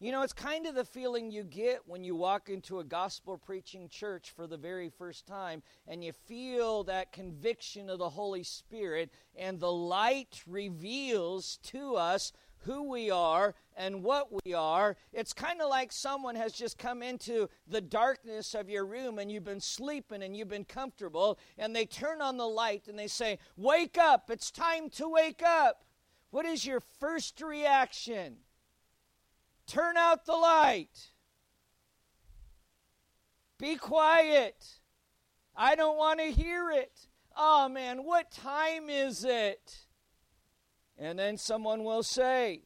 You 0.00 0.12
know, 0.12 0.20
it's 0.20 0.34
kind 0.34 0.66
of 0.66 0.74
the 0.74 0.84
feeling 0.84 1.30
you 1.30 1.44
get 1.44 1.80
when 1.86 2.04
you 2.04 2.14
walk 2.14 2.50
into 2.50 2.78
a 2.78 2.84
gospel 2.84 3.38
preaching 3.38 3.88
church 3.88 4.32
for 4.36 4.46
the 4.46 4.58
very 4.58 4.90
first 4.90 5.24
time 5.24 5.62
and 5.88 6.04
you 6.04 6.12
feel 6.12 6.84
that 6.84 7.10
conviction 7.10 7.88
of 7.88 7.98
the 7.98 8.10
Holy 8.10 8.42
Spirit, 8.42 9.10
and 9.34 9.58
the 9.58 9.72
light 9.72 10.42
reveals 10.46 11.58
to 11.62 11.96
us 11.96 12.32
who 12.64 12.90
we 12.90 13.10
are 13.10 13.54
and 13.76 14.02
what 14.02 14.28
we 14.44 14.52
are. 14.52 14.96
It's 15.12 15.32
kind 15.32 15.62
of 15.62 15.70
like 15.70 15.90
someone 15.90 16.34
has 16.34 16.52
just 16.52 16.76
come 16.76 17.02
into 17.02 17.48
the 17.66 17.80
darkness 17.80 18.54
of 18.54 18.68
your 18.68 18.84
room 18.84 19.18
and 19.18 19.30
you've 19.32 19.44
been 19.44 19.60
sleeping 19.60 20.22
and 20.22 20.36
you've 20.36 20.48
been 20.48 20.64
comfortable, 20.64 21.38
and 21.56 21.74
they 21.74 21.86
turn 21.86 22.20
on 22.20 22.36
the 22.36 22.48
light 22.48 22.88
and 22.88 22.98
they 22.98 23.06
say, 23.06 23.38
Wake 23.56 23.96
up, 23.96 24.28
it's 24.28 24.50
time 24.50 24.90
to 24.90 25.08
wake 25.08 25.42
up. 25.42 25.84
What 26.34 26.46
is 26.46 26.66
your 26.66 26.80
first 26.98 27.40
reaction? 27.40 28.38
Turn 29.68 29.96
out 29.96 30.26
the 30.26 30.32
light. 30.32 31.12
Be 33.56 33.76
quiet. 33.76 34.56
I 35.54 35.76
don't 35.76 35.96
want 35.96 36.18
to 36.18 36.32
hear 36.32 36.72
it. 36.72 37.06
Oh 37.36 37.68
man, 37.68 37.98
what 37.98 38.32
time 38.32 38.90
is 38.90 39.24
it? 39.24 39.76
And 40.98 41.16
then 41.20 41.36
someone 41.36 41.84
will 41.84 42.02
say, 42.02 42.62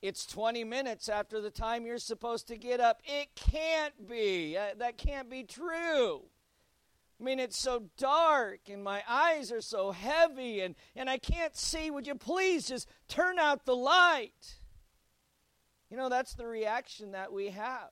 It's 0.00 0.24
20 0.24 0.64
minutes 0.64 1.10
after 1.10 1.42
the 1.42 1.50
time 1.50 1.84
you're 1.84 1.98
supposed 1.98 2.48
to 2.48 2.56
get 2.56 2.80
up. 2.80 3.02
It 3.04 3.28
can't 3.34 4.08
be. 4.08 4.56
Uh, 4.56 4.68
that 4.78 4.96
can't 4.96 5.28
be 5.28 5.42
true. 5.42 6.22
I 7.24 7.26
mean, 7.26 7.40
it's 7.40 7.58
so 7.58 7.84
dark 7.96 8.68
and 8.68 8.84
my 8.84 9.02
eyes 9.08 9.50
are 9.50 9.62
so 9.62 9.92
heavy 9.92 10.60
and, 10.60 10.74
and 10.94 11.08
I 11.08 11.16
can't 11.16 11.56
see. 11.56 11.90
Would 11.90 12.06
you 12.06 12.16
please 12.16 12.68
just 12.68 12.86
turn 13.08 13.38
out 13.38 13.64
the 13.64 13.74
light? 13.74 14.58
You 15.88 15.96
know, 15.96 16.10
that's 16.10 16.34
the 16.34 16.46
reaction 16.46 17.12
that 17.12 17.32
we 17.32 17.48
have 17.48 17.88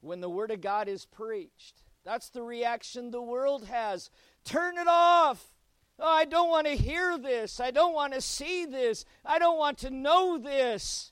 when 0.00 0.20
the 0.20 0.30
Word 0.30 0.52
of 0.52 0.60
God 0.60 0.86
is 0.86 1.06
preached. 1.06 1.82
That's 2.04 2.28
the 2.28 2.42
reaction 2.44 3.10
the 3.10 3.20
world 3.20 3.66
has. 3.66 4.10
Turn 4.44 4.78
it 4.78 4.86
off. 4.86 5.52
Oh, 5.98 6.08
I 6.08 6.24
don't 6.24 6.48
want 6.48 6.68
to 6.68 6.76
hear 6.76 7.18
this. 7.18 7.58
I 7.58 7.72
don't 7.72 7.94
want 7.94 8.12
to 8.12 8.20
see 8.20 8.64
this. 8.64 9.04
I 9.24 9.40
don't 9.40 9.58
want 9.58 9.78
to 9.78 9.90
know 9.90 10.38
this 10.38 11.10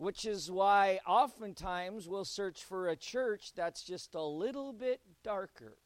which 0.00 0.24
is 0.24 0.50
why 0.50 0.98
oftentimes 1.06 2.08
we'll 2.08 2.24
search 2.24 2.64
for 2.64 2.88
a 2.88 2.96
church 2.96 3.52
that's 3.54 3.82
just 3.82 4.14
a 4.14 4.22
little 4.22 4.72
bit 4.72 5.02
darker, 5.22 5.76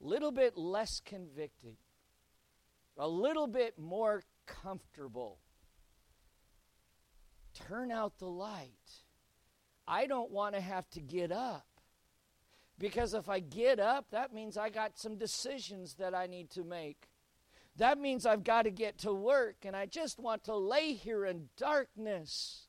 a 0.00 0.06
little 0.06 0.30
bit 0.30 0.56
less 0.56 1.00
convicting, 1.04 1.74
a 2.96 3.08
little 3.08 3.48
bit 3.48 3.76
more 3.80 4.22
comfortable. 4.46 5.38
Turn 7.52 7.90
out 7.90 8.20
the 8.20 8.28
light. 8.28 9.02
I 9.88 10.06
don't 10.06 10.30
want 10.30 10.54
to 10.54 10.60
have 10.60 10.88
to 10.90 11.00
get 11.00 11.32
up. 11.32 11.66
Because 12.78 13.12
if 13.12 13.28
I 13.28 13.40
get 13.40 13.80
up, 13.80 14.06
that 14.12 14.32
means 14.32 14.56
I 14.56 14.70
got 14.70 14.96
some 14.96 15.18
decisions 15.18 15.94
that 15.94 16.14
I 16.14 16.28
need 16.28 16.50
to 16.50 16.62
make. 16.62 17.09
That 17.76 17.98
means 17.98 18.26
I've 18.26 18.44
got 18.44 18.62
to 18.62 18.70
get 18.70 18.98
to 18.98 19.12
work, 19.12 19.56
and 19.64 19.74
I 19.74 19.86
just 19.86 20.18
want 20.18 20.44
to 20.44 20.56
lay 20.56 20.92
here 20.92 21.24
in 21.24 21.48
darkness. 21.56 22.66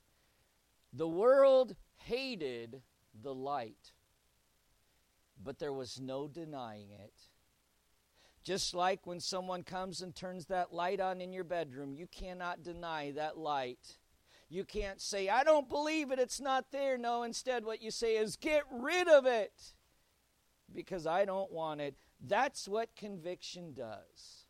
The 0.93 1.07
world 1.07 1.75
hated 1.97 2.81
the 3.21 3.33
light, 3.33 3.93
but 5.43 5.59
there 5.59 5.73
was 5.73 5.99
no 5.99 6.27
denying 6.27 6.91
it. 6.91 7.13
Just 8.43 8.73
like 8.73 9.05
when 9.05 9.19
someone 9.19 9.63
comes 9.63 10.01
and 10.01 10.15
turns 10.15 10.47
that 10.47 10.73
light 10.73 10.99
on 10.99 11.21
in 11.21 11.31
your 11.31 11.43
bedroom, 11.43 11.93
you 11.93 12.07
cannot 12.07 12.63
deny 12.63 13.11
that 13.11 13.37
light. 13.37 13.97
You 14.49 14.65
can't 14.65 14.99
say, 14.99 15.29
I 15.29 15.43
don't 15.43 15.69
believe 15.69 16.11
it, 16.11 16.19
it's 16.19 16.41
not 16.41 16.71
there. 16.71 16.97
No, 16.97 17.23
instead, 17.23 17.63
what 17.63 17.81
you 17.81 17.91
say 17.91 18.17
is, 18.17 18.35
get 18.35 18.63
rid 18.71 19.07
of 19.07 19.25
it 19.25 19.73
because 20.73 21.05
I 21.05 21.25
don't 21.25 21.51
want 21.51 21.81
it. 21.81 21.95
That's 22.19 22.67
what 22.67 22.95
conviction 22.95 23.73
does. 23.73 24.40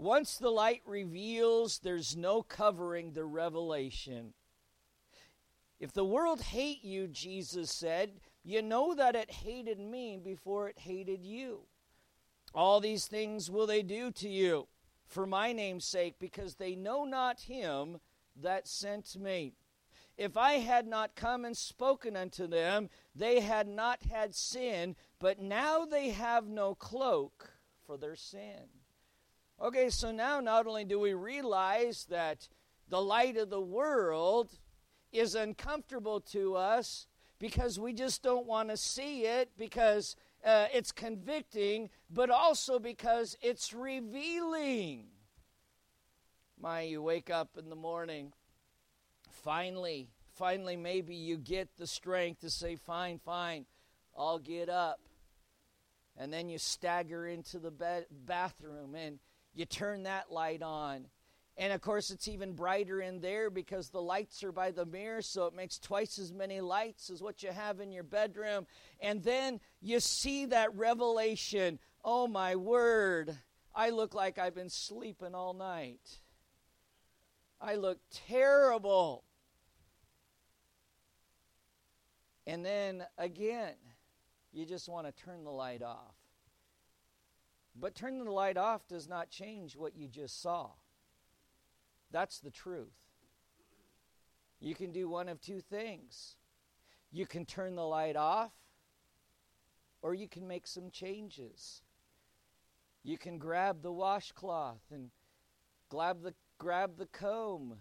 Once 0.00 0.38
the 0.38 0.48
light 0.48 0.80
reveals, 0.86 1.80
there's 1.80 2.16
no 2.16 2.42
covering 2.42 3.12
the 3.12 3.24
revelation. 3.26 4.32
If 5.78 5.92
the 5.92 6.06
world 6.06 6.40
hate 6.40 6.82
you, 6.82 7.06
Jesus 7.06 7.70
said, 7.70 8.12
you 8.42 8.62
know 8.62 8.94
that 8.94 9.14
it 9.14 9.30
hated 9.30 9.78
me 9.78 10.16
before 10.16 10.70
it 10.70 10.78
hated 10.78 11.22
you. 11.22 11.60
All 12.54 12.80
these 12.80 13.08
things 13.08 13.50
will 13.50 13.66
they 13.66 13.82
do 13.82 14.10
to 14.12 14.28
you 14.30 14.68
for 15.06 15.26
my 15.26 15.52
name's 15.52 15.84
sake, 15.84 16.14
because 16.18 16.54
they 16.54 16.74
know 16.74 17.04
not 17.04 17.40
him 17.40 17.98
that 18.40 18.66
sent 18.66 19.16
me. 19.16 19.52
If 20.16 20.34
I 20.34 20.52
had 20.54 20.86
not 20.86 21.14
come 21.14 21.44
and 21.44 21.54
spoken 21.54 22.16
unto 22.16 22.46
them, 22.46 22.88
they 23.14 23.40
had 23.40 23.68
not 23.68 24.04
had 24.04 24.34
sin, 24.34 24.96
but 25.18 25.42
now 25.42 25.84
they 25.84 26.08
have 26.08 26.46
no 26.46 26.74
cloak 26.74 27.50
for 27.86 27.98
their 27.98 28.16
sin. 28.16 28.79
Okay, 29.62 29.90
so 29.90 30.10
now 30.10 30.40
not 30.40 30.66
only 30.66 30.84
do 30.84 30.98
we 30.98 31.12
realize 31.12 32.06
that 32.08 32.48
the 32.88 33.00
light 33.00 33.36
of 33.36 33.50
the 33.50 33.60
world 33.60 34.50
is 35.12 35.34
uncomfortable 35.34 36.20
to 36.20 36.56
us 36.56 37.06
because 37.38 37.78
we 37.78 37.92
just 37.92 38.22
don't 38.22 38.46
want 38.46 38.70
to 38.70 38.76
see 38.76 39.24
it 39.24 39.50
because 39.58 40.16
uh, 40.46 40.66
it's 40.72 40.92
convicting, 40.92 41.90
but 42.08 42.30
also 42.30 42.78
because 42.78 43.36
it's 43.42 43.74
revealing. 43.74 45.08
My, 46.58 46.82
you 46.82 47.02
wake 47.02 47.28
up 47.28 47.50
in 47.58 47.68
the 47.68 47.76
morning, 47.76 48.32
finally, 49.30 50.08
finally, 50.36 50.76
maybe 50.76 51.14
you 51.14 51.36
get 51.36 51.68
the 51.76 51.86
strength 51.86 52.40
to 52.40 52.50
say, 52.50 52.76
Fine, 52.76 53.18
fine, 53.18 53.66
I'll 54.16 54.38
get 54.38 54.70
up. 54.70 55.00
And 56.16 56.32
then 56.32 56.48
you 56.48 56.58
stagger 56.58 57.26
into 57.26 57.58
the 57.58 57.72
bathroom 58.26 58.94
and 58.94 59.18
you 59.54 59.64
turn 59.64 60.04
that 60.04 60.30
light 60.30 60.62
on 60.62 61.06
and 61.60 61.74
of 61.74 61.82
course, 61.82 62.10
it's 62.10 62.26
even 62.26 62.54
brighter 62.54 63.02
in 63.02 63.20
there 63.20 63.50
because 63.50 63.90
the 63.90 64.00
lights 64.00 64.42
are 64.42 64.50
by 64.50 64.70
the 64.70 64.86
mirror, 64.86 65.20
so 65.20 65.44
it 65.44 65.54
makes 65.54 65.78
twice 65.78 66.18
as 66.18 66.32
many 66.32 66.62
lights 66.62 67.10
as 67.10 67.22
what 67.22 67.42
you 67.42 67.50
have 67.50 67.80
in 67.80 67.92
your 67.92 68.02
bedroom. 68.02 68.66
And 68.98 69.22
then 69.22 69.60
you 69.82 70.00
see 70.00 70.46
that 70.46 70.74
revelation 70.74 71.78
oh, 72.02 72.26
my 72.26 72.56
word, 72.56 73.36
I 73.74 73.90
look 73.90 74.14
like 74.14 74.38
I've 74.38 74.54
been 74.54 74.70
sleeping 74.70 75.34
all 75.34 75.52
night. 75.52 76.00
I 77.60 77.74
look 77.74 77.98
terrible. 78.10 79.24
And 82.46 82.64
then 82.64 83.04
again, 83.18 83.74
you 84.50 84.64
just 84.64 84.88
want 84.88 85.06
to 85.06 85.24
turn 85.24 85.44
the 85.44 85.50
light 85.50 85.82
off. 85.82 86.19
But 87.80 87.94
turning 87.94 88.24
the 88.24 88.30
light 88.30 88.58
off 88.58 88.86
does 88.86 89.08
not 89.08 89.30
change 89.30 89.74
what 89.74 89.96
you 89.96 90.06
just 90.06 90.42
saw. 90.42 90.70
That's 92.10 92.38
the 92.38 92.50
truth. 92.50 92.92
You 94.60 94.74
can 94.74 94.92
do 94.92 95.08
one 95.08 95.28
of 95.28 95.40
two 95.40 95.60
things 95.60 96.36
you 97.12 97.26
can 97.26 97.44
turn 97.44 97.74
the 97.74 97.86
light 97.86 98.14
off, 98.14 98.52
or 100.00 100.14
you 100.14 100.28
can 100.28 100.46
make 100.46 100.66
some 100.66 100.90
changes. 100.90 101.82
You 103.02 103.18
can 103.18 103.38
grab 103.38 103.82
the 103.82 103.90
washcloth 103.90 104.82
and 104.92 105.10
grab 105.88 106.22
the, 106.22 106.34
grab 106.58 106.98
the 106.98 107.06
comb, 107.06 107.78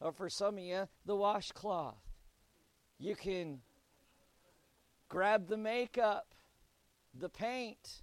or 0.00 0.12
for 0.12 0.28
some 0.28 0.58
of 0.58 0.64
you, 0.64 0.88
the 1.06 1.14
washcloth. 1.14 2.02
You 2.98 3.14
can 3.14 3.60
grab 5.08 5.46
the 5.46 5.56
makeup, 5.56 6.34
the 7.14 7.28
paint, 7.28 8.02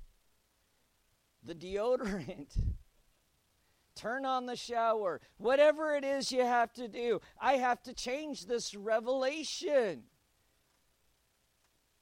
the 1.43 1.55
deodorant 1.55 2.57
turn 3.95 4.25
on 4.25 4.45
the 4.45 4.55
shower, 4.55 5.19
whatever 5.37 5.95
it 5.95 6.03
is 6.03 6.31
you 6.31 6.41
have 6.41 6.71
to 6.73 6.87
do. 6.87 7.19
I 7.39 7.53
have 7.53 7.83
to 7.83 7.93
change 7.93 8.45
this 8.45 8.73
revelation. 8.73 10.03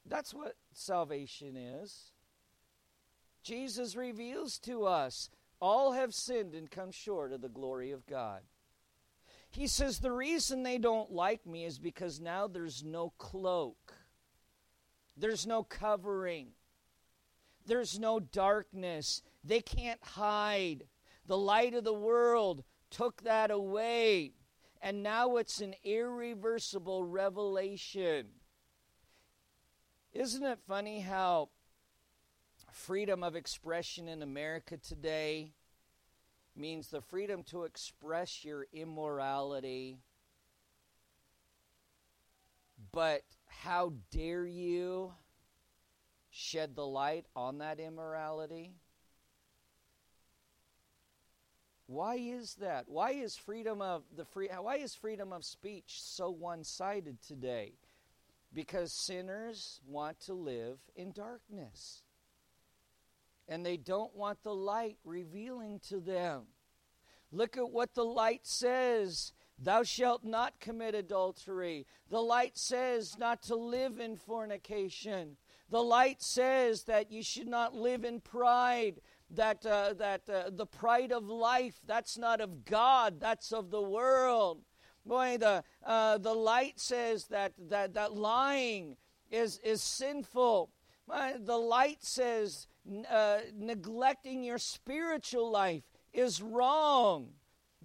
That's 0.05 0.33
what 0.33 0.55
salvation 0.73 1.57
is. 1.57 2.11
Jesus 3.43 3.95
reveals 3.95 4.59
to 4.59 4.85
us 4.85 5.29
all 5.59 5.93
have 5.93 6.13
sinned 6.13 6.53
and 6.53 6.69
come 6.69 6.91
short 6.91 7.31
of 7.31 7.41
the 7.41 7.49
glory 7.49 7.91
of 7.91 8.05
God. 8.05 8.41
He 9.49 9.67
says 9.67 9.99
the 9.99 10.11
reason 10.11 10.63
they 10.63 10.77
don't 10.77 11.11
like 11.11 11.45
me 11.45 11.65
is 11.65 11.79
because 11.79 12.19
now 12.19 12.47
there's 12.47 12.83
no 12.83 13.13
cloak, 13.17 13.93
there's 15.15 15.47
no 15.47 15.63
covering, 15.63 16.49
there's 17.67 17.99
no 17.99 18.19
darkness. 18.19 19.21
They 19.43 19.61
can't 19.61 20.03
hide. 20.03 20.85
The 21.27 21.37
light 21.37 21.73
of 21.73 21.83
the 21.83 21.93
world 21.93 22.63
took 22.89 23.21
that 23.23 23.51
away, 23.51 24.31
and 24.81 25.03
now 25.03 25.35
it's 25.35 25.59
an 25.59 25.75
irreversible 25.83 27.03
revelation. 27.03 28.27
Isn't 30.13 30.43
it 30.43 30.59
funny 30.67 31.01
how 31.01 31.49
freedom 32.71 33.23
of 33.23 33.35
expression 33.35 34.07
in 34.07 34.21
America 34.21 34.77
today 34.77 35.51
means 36.55 36.87
the 36.87 37.01
freedom 37.01 37.43
to 37.43 37.65
express 37.65 38.45
your 38.45 38.67
immorality? 38.71 39.99
But 42.91 43.23
how 43.47 43.93
dare 44.11 44.45
you 44.45 45.11
shed 46.37 46.75
the 46.75 46.85
light 46.85 47.25
on 47.35 47.57
that 47.57 47.79
immorality? 47.79 48.75
Why 51.87 52.15
is 52.15 52.55
that? 52.55 52.85
Why 52.87 53.11
is 53.11 53.35
freedom 53.35 53.81
of 53.81 54.03
the 54.15 54.25
free 54.25 54.49
why 54.49 54.77
is 54.77 54.93
freedom 54.93 55.33
of 55.33 55.43
speech 55.43 56.01
so 56.01 56.29
one-sided 56.29 57.21
today? 57.21 57.73
Because 58.53 58.93
sinners 58.93 59.81
want 59.87 60.19
to 60.21 60.33
live 60.33 60.77
in 60.95 61.11
darkness. 61.11 62.03
And 63.47 63.65
they 63.65 63.77
don't 63.77 64.15
want 64.15 64.43
the 64.43 64.53
light 64.53 64.97
revealing 65.05 65.79
to 65.89 65.99
them. 65.99 66.43
Look 67.31 67.57
at 67.57 67.71
what 67.71 67.93
the 67.93 68.05
light 68.05 68.45
says. 68.45 69.33
Thou 69.57 69.83
shalt 69.83 70.23
not 70.23 70.59
commit 70.59 70.93
adultery. 70.93 71.87
The 72.09 72.21
light 72.21 72.57
says 72.57 73.17
not 73.17 73.41
to 73.43 73.55
live 73.55 73.99
in 73.99 74.17
fornication. 74.17 75.37
The 75.69 75.83
light 75.83 76.21
says 76.21 76.83
that 76.83 77.11
you 77.11 77.21
should 77.21 77.47
not 77.47 77.75
live 77.75 78.05
in 78.05 78.21
pride 78.21 79.01
that, 79.31 79.65
uh, 79.65 79.93
that 79.97 80.21
uh, 80.29 80.49
the 80.51 80.65
pride 80.65 81.11
of 81.11 81.27
life, 81.27 81.81
that's 81.85 82.17
not 82.17 82.39
of 82.39 82.63
God, 82.65 83.19
that's 83.19 83.51
of 83.51 83.71
the 83.71 83.81
world. 83.81 84.61
Boy, 85.05 85.37
the, 85.37 85.63
uh, 85.85 86.17
the 86.17 86.33
light 86.33 86.79
says 86.79 87.25
that, 87.27 87.53
that, 87.69 87.93
that 87.93 88.13
lying 88.13 88.97
is, 89.31 89.59
is 89.63 89.81
sinful. 89.81 90.69
The 91.07 91.57
light 91.57 92.03
says 92.03 92.67
uh, 93.09 93.39
neglecting 93.57 94.43
your 94.43 94.57
spiritual 94.57 95.49
life 95.49 95.83
is 96.13 96.41
wrong. 96.41 97.29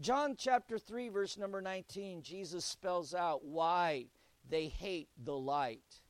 John 0.00 0.34
chapter 0.36 0.78
3, 0.78 1.08
verse 1.10 1.38
number 1.38 1.60
19, 1.60 2.22
Jesus 2.22 2.64
spells 2.64 3.14
out 3.14 3.44
why 3.44 4.06
they 4.48 4.66
hate 4.66 5.08
the 5.22 5.36
light. 5.36 6.01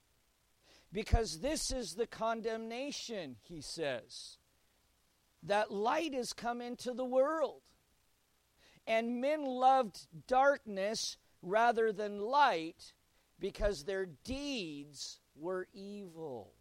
Because 0.93 1.40
this 1.40 1.72
is 1.72 1.95
the 1.95 2.07
condemnation, 2.07 3.36
he 3.43 3.62
says 3.62 4.36
that 5.45 5.72
light 5.72 6.14
has 6.14 6.32
come 6.32 6.61
into 6.61 6.93
the 6.93 7.05
world. 7.05 7.62
And 8.86 9.20
men 9.20 9.45
loved 9.45 10.07
darkness 10.26 11.16
rather 11.40 11.93
than 11.93 12.20
light 12.20 12.93
because 13.38 13.84
their 13.84 14.07
deeds 14.07 15.20
were 15.36 15.66
evil. 15.72 16.53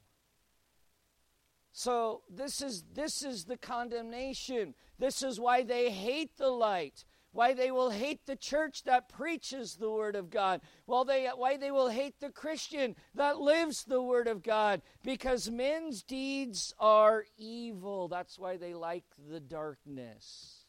So 1.71 2.21
this 2.29 2.61
is 2.61 2.83
this 2.93 3.23
is 3.23 3.45
the 3.45 3.57
condemnation. 3.57 4.75
This 4.99 5.23
is 5.23 5.39
why 5.39 5.63
they 5.63 5.89
hate 5.89 6.37
the 6.37 6.49
light. 6.49 7.05
Why 7.33 7.53
they 7.53 7.71
will 7.71 7.91
hate 7.91 8.25
the 8.25 8.35
church 8.35 8.83
that 8.83 9.07
preaches 9.07 9.75
the 9.75 9.89
Word 9.89 10.15
of 10.15 10.29
God, 10.29 10.61
while 10.85 11.05
they, 11.05 11.27
why 11.27 11.57
they 11.57 11.71
will 11.71 11.89
hate 11.89 12.19
the 12.19 12.29
Christian 12.29 12.95
that 13.15 13.39
lives 13.39 13.83
the 13.83 14.01
Word 14.01 14.27
of 14.27 14.43
God, 14.43 14.81
because 15.03 15.49
men's 15.49 16.03
deeds 16.03 16.73
are 16.79 17.25
evil. 17.37 18.07
That's 18.07 18.37
why 18.37 18.57
they 18.57 18.73
like 18.73 19.05
the 19.29 19.39
darkness. 19.39 20.65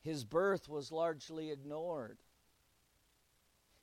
His 0.00 0.24
birth 0.24 0.68
was 0.68 0.92
largely 0.92 1.50
ignored. 1.50 2.18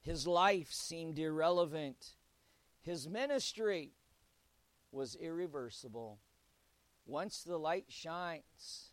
His 0.01 0.25
life 0.25 0.71
seemed 0.71 1.19
irrelevant. 1.19 2.15
His 2.81 3.07
ministry 3.07 3.91
was 4.91 5.15
irreversible. 5.15 6.19
Once 7.05 7.43
the 7.43 7.57
light 7.57 7.85
shines 7.89 8.90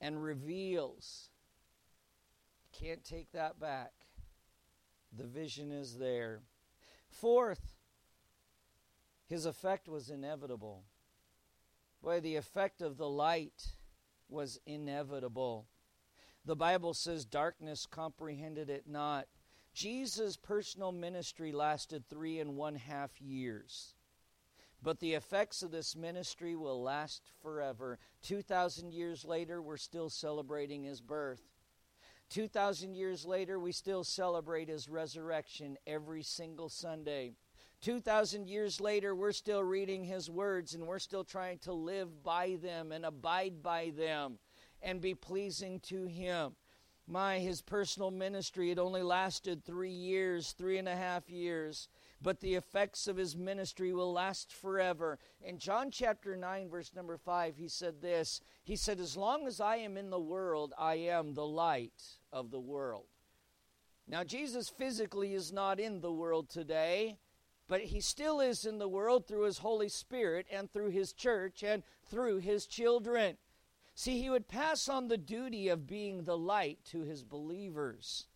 and 0.00 0.22
reveals, 0.22 1.30
can't 2.72 3.04
take 3.04 3.32
that 3.32 3.58
back. 3.58 3.92
The 5.16 5.26
vision 5.26 5.72
is 5.72 5.98
there. 5.98 6.40
Fourth, 7.08 7.76
his 9.26 9.46
effect 9.46 9.88
was 9.88 10.10
inevitable. 10.10 10.84
Boy, 12.02 12.20
the 12.20 12.36
effect 12.36 12.82
of 12.82 12.96
the 12.96 13.08
light 13.08 13.74
was 14.28 14.60
inevitable. 14.66 15.66
The 16.44 16.56
Bible 16.56 16.94
says 16.94 17.24
darkness 17.24 17.86
comprehended 17.86 18.70
it 18.70 18.84
not. 18.86 19.26
Jesus' 19.72 20.36
personal 20.36 20.92
ministry 20.92 21.50
lasted 21.50 22.04
three 22.08 22.38
and 22.38 22.56
one 22.56 22.76
half 22.76 23.20
years. 23.20 23.95
But 24.86 25.00
the 25.00 25.14
effects 25.14 25.64
of 25.64 25.72
this 25.72 25.96
ministry 25.96 26.54
will 26.54 26.80
last 26.80 27.32
forever. 27.42 27.98
2,000 28.22 28.92
years 28.92 29.24
later, 29.24 29.60
we're 29.60 29.76
still 29.78 30.08
celebrating 30.08 30.84
his 30.84 31.00
birth. 31.00 31.42
2,000 32.30 32.94
years 32.94 33.24
later, 33.26 33.58
we 33.58 33.72
still 33.72 34.04
celebrate 34.04 34.68
his 34.68 34.88
resurrection 34.88 35.76
every 35.88 36.22
single 36.22 36.68
Sunday. 36.68 37.32
2,000 37.80 38.46
years 38.46 38.80
later, 38.80 39.12
we're 39.12 39.32
still 39.32 39.64
reading 39.64 40.04
his 40.04 40.30
words 40.30 40.74
and 40.74 40.86
we're 40.86 41.00
still 41.00 41.24
trying 41.24 41.58
to 41.58 41.72
live 41.72 42.22
by 42.22 42.56
them 42.62 42.92
and 42.92 43.04
abide 43.04 43.64
by 43.64 43.90
them 43.96 44.38
and 44.82 45.00
be 45.00 45.16
pleasing 45.16 45.80
to 45.80 46.04
him 46.04 46.54
my 47.08 47.38
his 47.38 47.62
personal 47.62 48.10
ministry 48.10 48.68
had 48.68 48.80
only 48.80 49.02
lasted 49.02 49.64
three 49.64 49.92
years 49.92 50.52
three 50.58 50.76
and 50.76 50.88
a 50.88 50.96
half 50.96 51.30
years 51.30 51.88
but 52.20 52.40
the 52.40 52.54
effects 52.54 53.06
of 53.06 53.16
his 53.16 53.36
ministry 53.36 53.92
will 53.92 54.12
last 54.12 54.52
forever. 54.52 55.18
In 55.40 55.58
john 55.58 55.90
chapter 55.90 56.36
9 56.36 56.68
verse 56.68 56.92
number 56.94 57.16
5 57.16 57.56
he 57.56 57.68
said 57.68 58.00
this. 58.00 58.40
He 58.64 58.76
said 58.76 59.00
as 59.00 59.16
long 59.16 59.46
as 59.46 59.60
i 59.60 59.76
am 59.76 59.96
in 59.96 60.10
the 60.10 60.20
world 60.20 60.72
i 60.78 60.94
am 60.94 61.34
the 61.34 61.46
light 61.46 62.02
of 62.32 62.50
the 62.50 62.60
world. 62.60 63.06
Now 64.08 64.24
jesus 64.24 64.68
physically 64.68 65.34
is 65.34 65.52
not 65.52 65.78
in 65.78 66.00
the 66.00 66.12
world 66.12 66.48
today 66.48 67.18
but 67.68 67.80
he 67.80 68.00
still 68.00 68.40
is 68.40 68.64
in 68.64 68.78
the 68.78 68.88
world 68.88 69.26
through 69.26 69.44
his 69.44 69.58
holy 69.58 69.88
spirit 69.88 70.46
and 70.50 70.70
through 70.70 70.90
his 70.90 71.12
church 71.12 71.62
and 71.62 71.82
through 72.08 72.38
his 72.38 72.66
children. 72.66 73.36
See, 73.94 74.20
he 74.20 74.30
would 74.30 74.46
pass 74.46 74.88
on 74.88 75.08
the 75.08 75.16
duty 75.16 75.68
of 75.68 75.86
being 75.86 76.24
the 76.24 76.36
light 76.36 76.78
to 76.90 77.00
his 77.00 77.24
believers. 77.24 78.26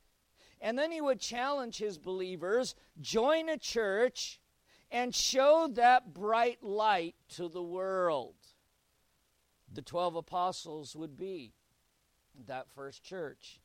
And 0.61 0.79
then 0.79 0.93
he 0.93 1.01
would 1.01 1.21
challenge 1.21 1.79
his 1.79 1.99
believers 1.99 2.75
join 3.01 3.49
a 3.49 3.57
church 3.57 4.41
and 4.91 5.15
show 5.15 5.69
that 5.75 6.13
bright 6.13 6.63
light 6.63 7.15
to 7.31 7.49
the 7.49 7.63
world. 7.63 8.35
The 9.73 9.83
12 9.83 10.17
apostles 10.17 10.97
would 10.97 11.17
be 11.17 11.53
that 12.47 12.69
first 12.75 13.03
church. 13.03 13.61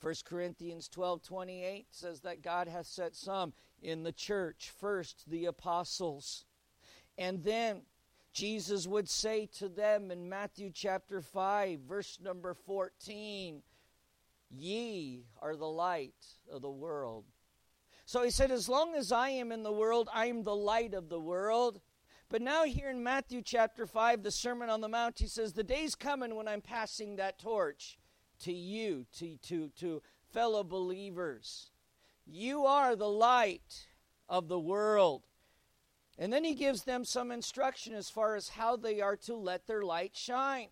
1 0.00 0.14
Corinthians 0.24 0.88
12 0.88 1.22
28 1.22 1.86
says 1.90 2.20
that 2.20 2.42
God 2.42 2.66
hath 2.66 2.86
set 2.86 3.14
some 3.14 3.52
in 3.80 4.02
the 4.02 4.12
church, 4.12 4.72
first 4.76 5.30
the 5.30 5.44
apostles, 5.44 6.44
and 7.18 7.44
then 7.44 7.82
Jesus 8.32 8.86
would 8.86 9.08
say 9.08 9.46
to 9.58 9.68
them 9.68 10.10
in 10.10 10.28
Matthew 10.28 10.70
chapter 10.72 11.20
5, 11.20 11.80
verse 11.80 12.18
number 12.22 12.54
14, 12.54 13.62
Ye 14.54 15.24
are 15.40 15.56
the 15.56 15.64
light 15.64 16.26
of 16.50 16.60
the 16.60 16.70
world. 16.70 17.24
So 18.04 18.22
he 18.22 18.30
said, 18.30 18.50
As 18.50 18.68
long 18.68 18.94
as 18.94 19.10
I 19.10 19.30
am 19.30 19.50
in 19.50 19.62
the 19.62 19.72
world, 19.72 20.10
I 20.12 20.26
am 20.26 20.42
the 20.42 20.54
light 20.54 20.92
of 20.92 21.08
the 21.08 21.20
world. 21.20 21.80
But 22.28 22.42
now, 22.42 22.64
here 22.64 22.90
in 22.90 23.02
Matthew 23.02 23.42
chapter 23.42 23.86
5, 23.86 24.22
the 24.22 24.30
Sermon 24.30 24.70
on 24.70 24.80
the 24.80 24.88
Mount, 24.88 25.18
he 25.18 25.26
says, 25.26 25.52
The 25.52 25.62
day's 25.62 25.94
coming 25.94 26.34
when 26.34 26.48
I'm 26.48 26.60
passing 26.60 27.16
that 27.16 27.38
torch 27.38 27.98
to 28.40 28.52
you, 28.52 29.06
to, 29.18 29.36
to, 29.36 29.70
to 29.78 30.02
fellow 30.32 30.64
believers. 30.64 31.70
You 32.26 32.66
are 32.66 32.96
the 32.96 33.08
light 33.08 33.86
of 34.28 34.48
the 34.48 34.60
world. 34.60 35.22
And 36.18 36.32
then 36.32 36.44
he 36.44 36.54
gives 36.54 36.84
them 36.84 37.04
some 37.04 37.32
instruction 37.32 37.94
as 37.94 38.10
far 38.10 38.36
as 38.36 38.50
how 38.50 38.76
they 38.76 39.00
are 39.00 39.16
to 39.16 39.34
let 39.34 39.66
their 39.66 39.82
light 39.82 40.12
shine. 40.14 40.68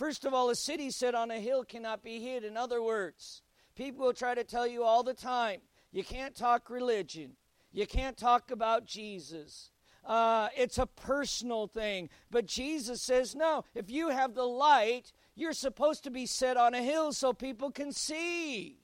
First 0.00 0.24
of 0.24 0.32
all, 0.32 0.48
a 0.48 0.54
city 0.54 0.90
set 0.90 1.14
on 1.14 1.30
a 1.30 1.38
hill 1.38 1.62
cannot 1.62 2.02
be 2.02 2.20
hid. 2.20 2.42
In 2.42 2.56
other 2.56 2.82
words, 2.82 3.42
people 3.76 4.06
will 4.06 4.14
try 4.14 4.34
to 4.34 4.44
tell 4.44 4.66
you 4.66 4.82
all 4.82 5.02
the 5.02 5.12
time 5.12 5.60
you 5.92 6.02
can't 6.02 6.34
talk 6.34 6.70
religion, 6.70 7.32
you 7.70 7.86
can't 7.86 8.16
talk 8.16 8.50
about 8.50 8.86
Jesus. 8.86 9.70
Uh, 10.02 10.48
it's 10.56 10.78
a 10.78 10.86
personal 10.86 11.66
thing. 11.66 12.08
But 12.30 12.46
Jesus 12.46 13.02
says, 13.02 13.34
no, 13.34 13.66
if 13.74 13.90
you 13.90 14.08
have 14.08 14.34
the 14.34 14.46
light, 14.46 15.12
you're 15.34 15.52
supposed 15.52 16.02
to 16.04 16.10
be 16.10 16.24
set 16.24 16.56
on 16.56 16.72
a 16.72 16.82
hill 16.82 17.12
so 17.12 17.34
people 17.34 17.70
can 17.70 17.92
see. 17.92 18.78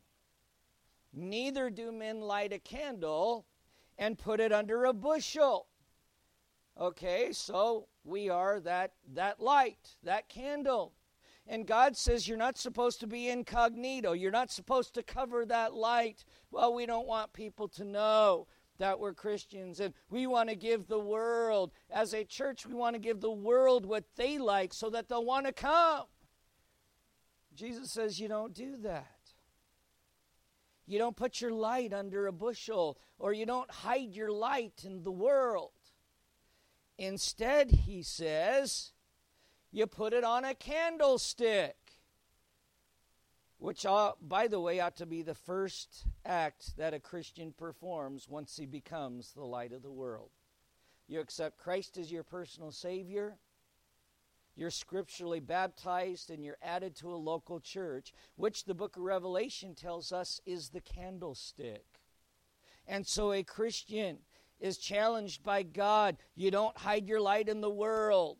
Neither 1.14 1.70
do 1.70 1.92
men 1.92 2.20
light 2.20 2.52
a 2.52 2.58
candle 2.58 3.46
and 3.96 4.18
put 4.18 4.38
it 4.38 4.52
under 4.52 4.84
a 4.84 4.92
bushel. 4.92 5.68
Okay, 6.78 7.30
so 7.32 7.88
we 8.04 8.28
are 8.28 8.60
that 8.60 8.92
that 9.14 9.40
light, 9.40 9.96
that 10.02 10.28
candle. 10.28 10.92
And 11.48 11.66
God 11.66 11.96
says 11.96 12.26
you're 12.26 12.36
not 12.36 12.58
supposed 12.58 13.00
to 13.00 13.06
be 13.06 13.28
incognito. 13.28 14.12
You're 14.12 14.32
not 14.32 14.50
supposed 14.50 14.94
to 14.94 15.02
cover 15.02 15.46
that 15.46 15.74
light. 15.74 16.24
Well, 16.50 16.74
we 16.74 16.86
don't 16.86 17.06
want 17.06 17.32
people 17.32 17.68
to 17.68 17.84
know 17.84 18.48
that 18.78 18.98
we're 18.98 19.14
Christians 19.14 19.80
and 19.80 19.94
we 20.10 20.26
want 20.26 20.48
to 20.48 20.56
give 20.56 20.86
the 20.86 20.98
world 20.98 21.72
as 21.90 22.12
a 22.12 22.24
church 22.24 22.66
we 22.66 22.74
want 22.74 22.94
to 22.94 23.00
give 23.00 23.20
the 23.20 23.30
world 23.30 23.86
what 23.86 24.04
they 24.16 24.38
like 24.38 24.74
so 24.74 24.90
that 24.90 25.08
they'll 25.08 25.24
want 25.24 25.46
to 25.46 25.52
come. 25.52 26.04
Jesus 27.54 27.90
says 27.90 28.20
you 28.20 28.28
don't 28.28 28.52
do 28.52 28.76
that. 28.78 29.06
You 30.86 30.98
don't 30.98 31.16
put 31.16 31.40
your 31.40 31.52
light 31.52 31.92
under 31.92 32.26
a 32.26 32.32
bushel, 32.32 32.98
or 33.18 33.32
you 33.32 33.44
don't 33.44 33.70
hide 33.70 34.14
your 34.14 34.30
light 34.30 34.84
in 34.84 35.02
the 35.02 35.10
world. 35.10 35.72
Instead, 36.96 37.70
he 37.70 38.02
says, 38.02 38.92
you 39.76 39.86
put 39.86 40.14
it 40.14 40.24
on 40.24 40.42
a 40.42 40.54
candlestick, 40.54 41.76
which, 43.58 43.84
ought, 43.84 44.26
by 44.26 44.48
the 44.48 44.58
way, 44.58 44.80
ought 44.80 44.96
to 44.96 45.04
be 45.04 45.20
the 45.20 45.34
first 45.34 46.06
act 46.24 46.74
that 46.78 46.94
a 46.94 46.98
Christian 46.98 47.52
performs 47.52 48.26
once 48.26 48.56
he 48.56 48.64
becomes 48.64 49.32
the 49.32 49.44
light 49.44 49.74
of 49.74 49.82
the 49.82 49.90
world. 49.90 50.30
You 51.08 51.20
accept 51.20 51.58
Christ 51.58 51.98
as 51.98 52.10
your 52.10 52.22
personal 52.22 52.72
Savior, 52.72 53.36
you're 54.54 54.70
scripturally 54.70 55.40
baptized 55.40 56.30
and 56.30 56.42
you're 56.42 56.56
added 56.62 56.96
to 56.96 57.12
a 57.12 57.14
local 57.14 57.60
church, 57.60 58.14
which 58.36 58.64
the 58.64 58.74
book 58.74 58.96
of 58.96 59.02
Revelation 59.02 59.74
tells 59.74 60.10
us 60.10 60.40
is 60.46 60.70
the 60.70 60.80
candlestick. 60.80 61.84
And 62.88 63.06
so 63.06 63.30
a 63.30 63.42
Christian 63.42 64.20
is 64.58 64.78
challenged 64.78 65.44
by 65.44 65.64
God. 65.64 66.16
You 66.34 66.50
don't 66.50 66.78
hide 66.78 67.06
your 67.06 67.20
light 67.20 67.50
in 67.50 67.60
the 67.60 67.68
world, 67.68 68.38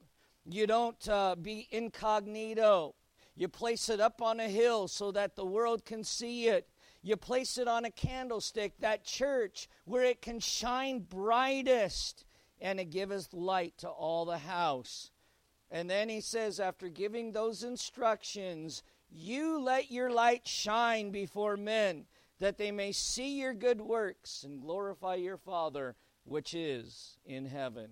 you 0.48 0.66
don't 0.66 1.08
uh, 1.08 1.36
be 1.40 1.68
incognito. 1.70 2.94
You 3.34 3.48
place 3.48 3.88
it 3.88 4.00
up 4.00 4.22
on 4.22 4.40
a 4.40 4.48
hill 4.48 4.88
so 4.88 5.12
that 5.12 5.36
the 5.36 5.44
world 5.44 5.84
can 5.84 6.04
see 6.04 6.48
it. 6.48 6.68
You 7.02 7.16
place 7.16 7.58
it 7.58 7.68
on 7.68 7.84
a 7.84 7.90
candlestick, 7.90 8.78
that 8.80 9.04
church, 9.04 9.68
where 9.84 10.04
it 10.04 10.22
can 10.22 10.40
shine 10.40 11.00
brightest 11.00 12.24
and 12.60 12.80
it 12.80 12.90
giveth 12.90 13.32
light 13.32 13.76
to 13.78 13.88
all 13.88 14.24
the 14.24 14.38
house. 14.38 15.10
And 15.70 15.90
then 15.90 16.08
he 16.08 16.20
says, 16.20 16.58
after 16.58 16.88
giving 16.88 17.32
those 17.32 17.62
instructions, 17.62 18.82
you 19.10 19.60
let 19.60 19.90
your 19.90 20.10
light 20.10 20.46
shine 20.46 21.10
before 21.10 21.56
men, 21.56 22.06
that 22.38 22.56
they 22.56 22.70
may 22.70 22.92
see 22.92 23.38
your 23.38 23.54
good 23.54 23.80
works 23.80 24.42
and 24.42 24.60
glorify 24.60 25.16
your 25.16 25.36
Father 25.36 25.96
which 26.24 26.54
is 26.54 27.18
in 27.24 27.46
heaven. 27.46 27.90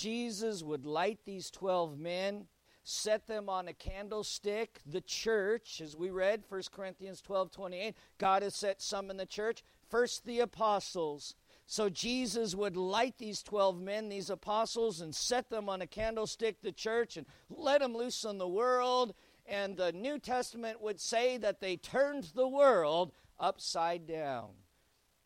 Jesus 0.00 0.62
would 0.62 0.86
light 0.86 1.18
these 1.26 1.50
12 1.50 1.98
men, 1.98 2.46
set 2.84 3.26
them 3.26 3.50
on 3.50 3.68
a 3.68 3.74
candlestick. 3.74 4.80
The 4.86 5.02
church, 5.02 5.82
as 5.82 5.94
we 5.94 6.08
read, 6.08 6.44
1 6.48 6.62
Corinthians 6.72 7.20
12 7.20 7.50
28, 7.50 7.94
God 8.16 8.42
has 8.42 8.54
set 8.54 8.80
some 8.80 9.10
in 9.10 9.18
the 9.18 9.26
church. 9.26 9.62
First, 9.90 10.24
the 10.24 10.40
apostles, 10.40 11.34
So 11.66 11.90
Jesus 11.90 12.54
would 12.54 12.78
light 12.78 13.18
these 13.18 13.42
12 13.42 13.78
men, 13.78 14.08
these 14.08 14.30
apostles, 14.30 15.02
and 15.02 15.14
set 15.14 15.50
them 15.50 15.68
on 15.68 15.82
a 15.82 15.86
candlestick, 15.86 16.62
the 16.62 16.72
church, 16.72 17.18
and 17.18 17.26
let 17.50 17.82
them 17.82 17.94
loose 17.94 18.24
on 18.24 18.38
the 18.38 18.48
world. 18.48 19.12
And 19.44 19.76
the 19.76 19.92
New 19.92 20.18
Testament 20.18 20.80
would 20.80 20.98
say 20.98 21.36
that 21.36 21.60
they 21.60 21.76
turned 21.76 22.32
the 22.34 22.48
world 22.48 23.12
upside 23.38 24.06
down 24.06 24.52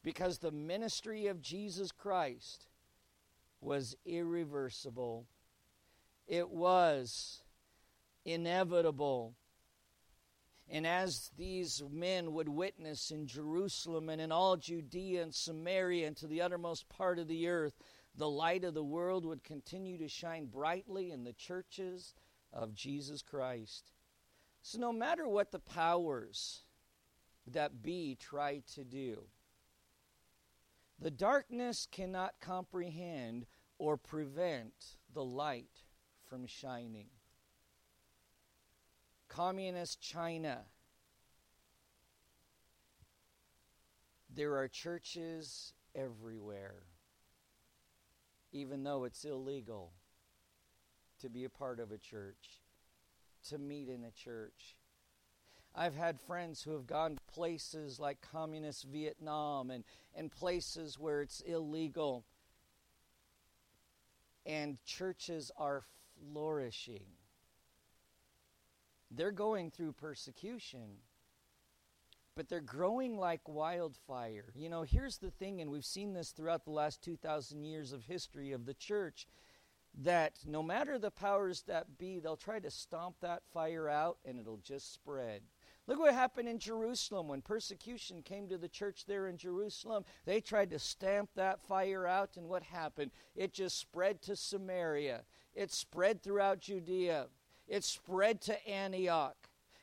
because 0.03 0.39
the 0.39 0.51
ministry 0.51 1.29
of 1.29 1.41
Jesus 1.41 1.93
Christ 1.93 2.67
was 3.65 3.97
irreversible. 4.05 5.27
It 6.27 6.51
was 6.51 7.43
inevitable. 8.25 9.35
And 10.69 10.87
as 10.87 11.31
these 11.37 11.83
men 11.91 12.33
would 12.33 12.49
witness 12.49 13.11
in 13.11 13.27
Jerusalem 13.27 14.09
and 14.09 14.21
in 14.21 14.33
all 14.33 14.57
Judea 14.57 15.23
and 15.23 15.35
Samaria 15.35 16.07
and 16.07 16.17
to 16.19 16.27
the 16.27 16.43
uttermost 16.43 16.89
part 16.89 17.19
of 17.19 17.29
the 17.29 17.49
earth, 17.49 17.75
the 18.17 18.29
light 18.29 18.65
of 18.65 18.75
the 18.75 18.85
world 18.85 19.25
would 19.25 19.45
continue 19.45 19.99
to 19.99 20.09
shine 20.09 20.47
brightly 20.47 21.11
in 21.11 21.25
the 21.25 21.33
churches 21.33 22.15
of 22.53 22.75
Jesus 22.75 23.21
Christ. 23.23 23.91
So, 24.63 24.79
no 24.79 24.93
matter 24.93 25.29
what 25.29 25.51
the 25.51 25.59
powers 25.59 26.63
that 27.47 27.83
be 27.83 28.17
try 28.19 28.63
to 28.75 28.85
do, 28.85 29.25
the 30.99 31.11
darkness 31.11 31.87
cannot 31.91 32.35
comprehend 32.41 33.47
or 33.79 33.97
prevent 33.97 34.97
the 35.13 35.25
light 35.25 35.83
from 36.29 36.47
shining 36.47 37.07
communist 39.35 40.01
China. 40.01 40.61
There 44.33 44.57
are 44.57 44.69
churches 44.69 45.73
everywhere, 45.95 46.85
even 48.53 48.85
though 48.85 49.05
it's 49.05 49.25
illegal 49.25 49.93
to 51.21 51.29
be 51.29 51.45
a 51.45 51.51
part 51.51 51.81
of 51.81 51.91
a 51.91 51.99
church, 51.99 52.63
to 53.49 53.59
meet 53.59 53.89
in 53.89 54.05
a 54.05 54.11
church. 54.11 54.77
I've 55.75 55.97
had 55.97 56.21
friends 56.21 56.63
who 56.63 56.73
have 56.73 56.87
gone 56.87 57.17
to 57.17 57.33
places 57.33 57.99
like 57.99 58.21
communist 58.21 58.85
Vietnam 58.85 59.71
and, 59.71 59.83
and 60.15 60.31
places 60.31 60.99
where 60.99 61.23
it's 61.23 61.41
illegal, 61.41 62.25
and 64.47 64.79
churches 64.85 65.51
are 65.57 65.83
flourishing. 66.19 67.07
They're 69.11 69.31
going 69.31 69.71
through 69.71 69.93
persecution, 69.93 70.99
but 72.35 72.49
they're 72.49 72.61
growing 72.61 73.17
like 73.17 73.49
wildfire. 73.49 74.53
You 74.55 74.69
know, 74.69 74.83
here's 74.83 75.19
the 75.19 75.31
thing, 75.31 75.61
and 75.61 75.71
we've 75.71 75.85
seen 75.85 76.13
this 76.13 76.31
throughout 76.31 76.65
the 76.65 76.73
last 76.73 77.03
2,000 77.03 77.65
years 77.65 77.93
of 77.93 78.05
history 78.05 78.53
of 78.53 78.67
the 78.67 78.75
church 78.75 79.27
that 79.97 80.41
no 80.45 80.63
matter 80.63 80.99
the 80.99 81.11
powers 81.11 81.63
that 81.69 81.97
be, 81.99 82.19
they'll 82.19 82.37
try 82.37 82.59
to 82.59 82.71
stomp 82.71 83.17
that 83.21 83.43
fire 83.53 83.89
out 83.89 84.19
and 84.25 84.39
it'll 84.39 84.57
just 84.57 84.93
spread. 84.93 85.43
Look 85.87 85.99
what 85.99 86.15
happened 86.15 86.49
in 86.49 86.59
Jerusalem 86.59 87.29
when 87.29 87.43
persecution 87.43 88.23
came 88.23 88.49
to 88.49 88.57
the 88.57 88.69
church 88.69 89.05
there 89.07 89.29
in 89.29 89.37
Jerusalem. 89.37 90.05
They 90.25 90.41
tried 90.41 90.71
to 90.71 90.79
stamp 90.79 91.31
that 91.35 91.61
fire 91.61 92.07
out, 92.07 92.37
and 92.37 92.49
what 92.49 92.63
happened? 92.63 93.11
It 93.37 93.53
just 93.53 93.79
spread 93.79 94.23
to 94.23 94.37
Samaria, 94.37 95.23
it 95.55 95.73
spread 95.73 96.23
throughout 96.23 96.61
Judea. 96.61 97.27
It 97.67 97.85
spread 97.85 98.41
to 98.43 98.69
Antioch. 98.69 99.37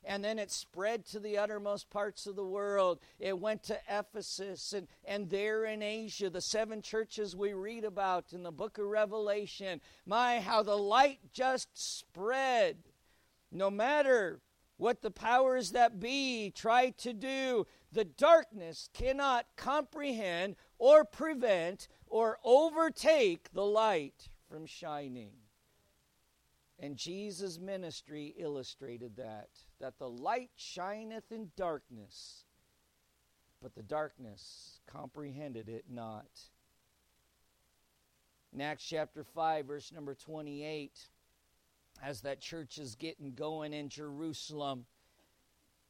And 0.04 0.24
then 0.24 0.40
it 0.40 0.52
spread 0.52 1.06
to 1.08 1.20
the 1.20 1.38
uttermost 1.38 1.90
parts 1.92 2.26
of 2.26 2.36
the 2.36 2.46
world. 2.46 3.00
It 3.20 3.40
went 3.40 3.64
to 3.64 3.80
Ephesus 3.88 4.74
and, 4.74 4.88
and 5.06 5.30
there 5.30 5.66
in 5.66 5.84
Asia, 5.84 6.30
the 6.30 6.42
seven 6.42 6.82
churches 6.82 7.36
we 7.36 7.54
read 7.54 7.84
about 7.84 8.34
in 8.34 8.42
the 8.42 8.52
book 8.52 8.80
of 8.80 8.86
Revelation. 8.86 9.80
My, 10.08 10.40
how 10.40 10.64
the 10.64 10.78
light 10.78 11.20
just 11.34 11.70
spread. 11.74 12.78
No 13.52 13.70
matter 13.70 14.40
what 14.82 15.04
the 15.04 15.12
powers 15.12 15.74
that 15.74 16.00
be 16.00 16.52
try 16.56 16.90
to 16.90 17.14
do, 17.14 17.68
the 17.92 18.04
darkness 18.04 18.90
cannot 18.96 19.46
comprehend 19.56 20.56
or 20.80 21.06
prevent 21.06 21.88
or 22.08 22.40
overtake 22.44 23.54
the 23.54 23.64
light 23.64 24.30
from 24.50 24.66
shining. 24.66 25.34
And 26.80 26.98
Jesus' 26.98 27.60
ministry 27.60 28.34
illustrated 28.40 29.18
that 29.18 29.50
that 29.80 30.00
the 30.00 30.10
light 30.10 30.50
shineth 30.56 31.32
in 31.32 31.52
darkness, 31.56 32.46
but 33.62 33.76
the 33.76 33.84
darkness 33.84 34.80
comprehended 34.88 35.70
it 35.70 35.86
not. 35.92 36.26
In 38.52 38.62
Acts 38.62 38.84
chapter 38.84 39.24
5, 39.24 39.68
verse 39.68 39.92
number 39.92 40.16
28, 40.16 41.08
as 42.02 42.22
that 42.22 42.42
church 42.42 42.78
is 42.78 42.96
getting 42.96 43.34
going 43.34 43.74
in 43.74 43.90
Jerusalem, 43.90 44.86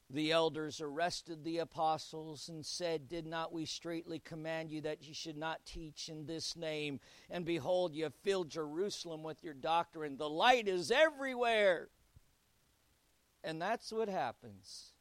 the 0.09 0.31
elders 0.31 0.81
arrested 0.81 1.43
the 1.43 1.59
apostles 1.59 2.49
and 2.49 2.65
said, 2.65 3.07
Did 3.07 3.25
not 3.25 3.53
we 3.53 3.65
straightly 3.65 4.19
command 4.19 4.69
you 4.69 4.81
that 4.81 5.03
you 5.07 5.13
should 5.13 5.37
not 5.37 5.65
teach 5.65 6.09
in 6.09 6.25
this 6.25 6.57
name? 6.57 6.99
And 7.29 7.45
behold, 7.45 7.95
you 7.95 8.03
have 8.03 8.13
filled 8.15 8.49
Jerusalem 8.49 9.23
with 9.23 9.41
your 9.43 9.53
doctrine. 9.53 10.17
The 10.17 10.29
light 10.29 10.67
is 10.67 10.91
everywhere. 10.91 11.87
And 13.43 13.61
that's 13.61 13.91
what 13.91 14.09
happens. 14.09 14.91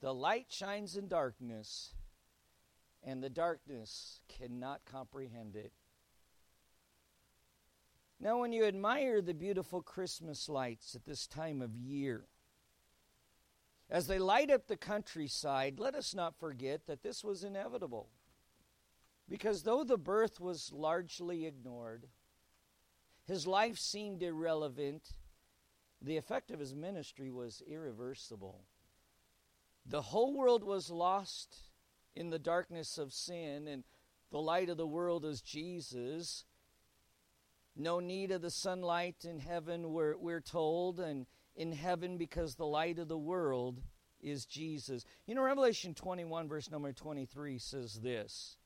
The 0.00 0.12
light 0.12 0.46
shines 0.48 0.96
in 0.96 1.06
darkness, 1.08 1.94
and 3.02 3.22
the 3.22 3.30
darkness 3.30 4.20
cannot 4.28 4.84
comprehend 4.84 5.54
it. 5.56 5.72
Now, 8.20 8.40
when 8.40 8.52
you 8.52 8.64
admire 8.64 9.20
the 9.20 9.34
beautiful 9.34 9.82
Christmas 9.82 10.48
lights 10.48 10.94
at 10.94 11.04
this 11.04 11.26
time 11.26 11.60
of 11.60 11.76
year, 11.76 12.26
as 13.90 14.06
they 14.06 14.18
light 14.18 14.50
up 14.50 14.66
the 14.66 14.76
countryside, 14.76 15.78
let 15.78 15.94
us 15.94 16.14
not 16.14 16.38
forget 16.38 16.86
that 16.86 17.02
this 17.02 17.22
was 17.22 17.44
inevitable. 17.44 18.08
Because 19.28 19.62
though 19.62 19.84
the 19.84 19.98
birth 19.98 20.40
was 20.40 20.72
largely 20.72 21.46
ignored, 21.46 22.08
his 23.26 23.46
life 23.46 23.78
seemed 23.78 24.22
irrelevant, 24.22 25.14
the 26.00 26.16
effect 26.16 26.50
of 26.50 26.60
his 26.60 26.74
ministry 26.74 27.30
was 27.30 27.62
irreversible. 27.66 28.64
The 29.86 30.02
whole 30.02 30.34
world 30.34 30.64
was 30.64 30.90
lost 30.90 31.56
in 32.14 32.30
the 32.30 32.38
darkness 32.38 32.98
of 32.98 33.12
sin, 33.12 33.66
and 33.66 33.84
the 34.30 34.40
light 34.40 34.68
of 34.68 34.76
the 34.76 34.86
world 34.86 35.24
is 35.24 35.40
Jesus. 35.40 36.44
No 37.76 38.00
need 38.00 38.30
of 38.30 38.42
the 38.42 38.50
sunlight 38.50 39.24
in 39.24 39.40
heaven, 39.40 39.92
we're, 39.92 40.16
we're 40.16 40.40
told, 40.40 41.00
and 41.00 41.26
in 41.56 41.72
heaven 41.72 42.16
because 42.16 42.54
the 42.54 42.66
light 42.66 42.98
of 42.98 43.08
the 43.08 43.18
world 43.18 43.80
is 44.20 44.46
Jesus. 44.46 45.04
You 45.26 45.34
know, 45.34 45.42
Revelation 45.42 45.94
21, 45.94 46.48
verse 46.48 46.70
number 46.70 46.92
23 46.92 47.58
says 47.58 48.00
this 48.00 48.56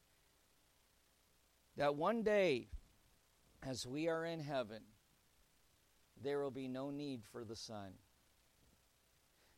that 1.77 1.95
one 1.95 2.23
day, 2.23 2.69
as 3.63 3.87
we 3.87 4.09
are 4.09 4.25
in 4.25 4.41
heaven, 4.41 4.83
there 6.23 6.41
will 6.41 6.51
be 6.51 6.67
no 6.67 6.91
need 6.91 7.23
for 7.31 7.45
the 7.45 7.55
sun. 7.55 7.93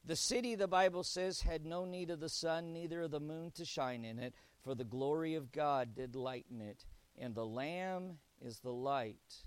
The 0.05 0.17
city, 0.17 0.55
the 0.55 0.69
Bible 0.69 1.03
says, 1.03 1.41
had 1.41 1.65
no 1.65 1.85
need 1.85 2.11
of 2.11 2.21
the 2.21 2.29
sun, 2.29 2.73
neither 2.73 3.03
of 3.03 3.11
the 3.11 3.21
moon 3.21 3.51
to 3.53 3.65
shine 3.65 4.05
in 4.05 4.19
it, 4.19 4.35
for 4.63 4.75
the 4.75 4.85
glory 4.85 5.35
of 5.35 5.53
God 5.53 5.95
did 5.95 6.15
lighten 6.15 6.61
it, 6.61 6.85
and 7.19 7.35
the 7.35 7.47
Lamb 7.47 8.19
is 8.41 8.61
the 8.61 8.73
light 8.73 9.45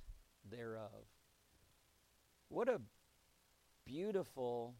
thereof. 0.50 1.08
What 2.50 2.70
a 2.70 2.82
beautiful 3.86 4.76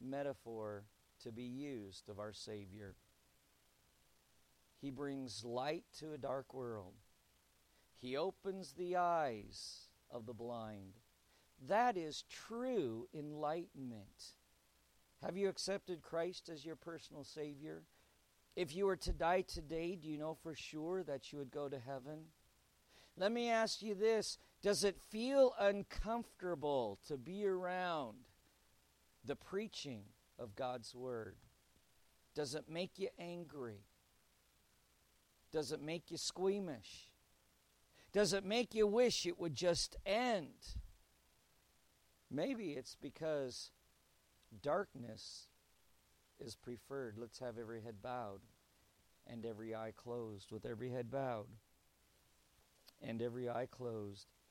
metaphor 0.00 0.84
to 1.22 1.32
be 1.32 1.44
used 1.44 2.08
of 2.08 2.18
our 2.18 2.32
Savior. 2.32 2.94
He 4.80 4.90
brings 4.90 5.44
light 5.44 5.84
to 5.98 6.12
a 6.12 6.18
dark 6.18 6.52
world. 6.52 6.94
He 7.98 8.16
opens 8.16 8.72
the 8.72 8.96
eyes 8.96 9.88
of 10.10 10.26
the 10.26 10.34
blind. 10.34 10.98
That 11.66 11.96
is 11.96 12.24
true 12.28 13.08
enlightenment. 13.14 14.34
Have 15.24 15.38
you 15.38 15.48
accepted 15.48 16.02
Christ 16.02 16.50
as 16.50 16.66
your 16.66 16.76
personal 16.76 17.24
Savior? 17.24 17.84
If 18.56 18.76
you 18.76 18.84
were 18.84 18.96
to 18.96 19.12
die 19.12 19.40
today, 19.40 19.96
do 19.96 20.06
you 20.08 20.18
know 20.18 20.36
for 20.42 20.54
sure 20.54 21.02
that 21.04 21.32
you 21.32 21.38
would 21.38 21.50
go 21.50 21.68
to 21.68 21.78
heaven? 21.78 22.26
Let 23.16 23.32
me 23.32 23.50
ask 23.50 23.82
you 23.82 23.94
this 23.94 24.38
Does 24.62 24.84
it 24.84 24.96
feel 25.10 25.54
uncomfortable 25.58 26.98
to 27.06 27.16
be 27.16 27.46
around 27.46 28.16
the 29.24 29.36
preaching 29.36 30.02
of 30.38 30.56
God's 30.56 30.94
Word? 30.94 31.36
Does 32.34 32.54
it 32.54 32.68
make 32.68 32.98
you 32.98 33.08
angry? 33.18 33.84
Does 35.52 35.70
it 35.70 35.80
make 35.80 36.10
you 36.10 36.16
squeamish? 36.16 37.12
Does 38.12 38.32
it 38.32 38.44
make 38.44 38.74
you 38.74 38.86
wish 38.86 39.26
it 39.26 39.38
would 39.38 39.54
just 39.54 39.96
end? 40.04 40.76
Maybe 42.30 42.72
it's 42.72 42.96
because 43.00 43.70
darkness 44.62 45.46
is 46.40 46.56
preferred. 46.56 47.16
Let's 47.18 47.38
have 47.38 47.58
every 47.58 47.82
head 47.82 48.02
bowed 48.02 48.40
and 49.26 49.46
every 49.46 49.74
eye 49.74 49.92
closed 49.96 50.50
with 50.50 50.66
every 50.66 50.90
head 50.90 51.10
bowed. 51.10 51.46
And 53.06 53.22
every 53.22 53.48
eye 53.48 53.68
closed. 53.70 54.34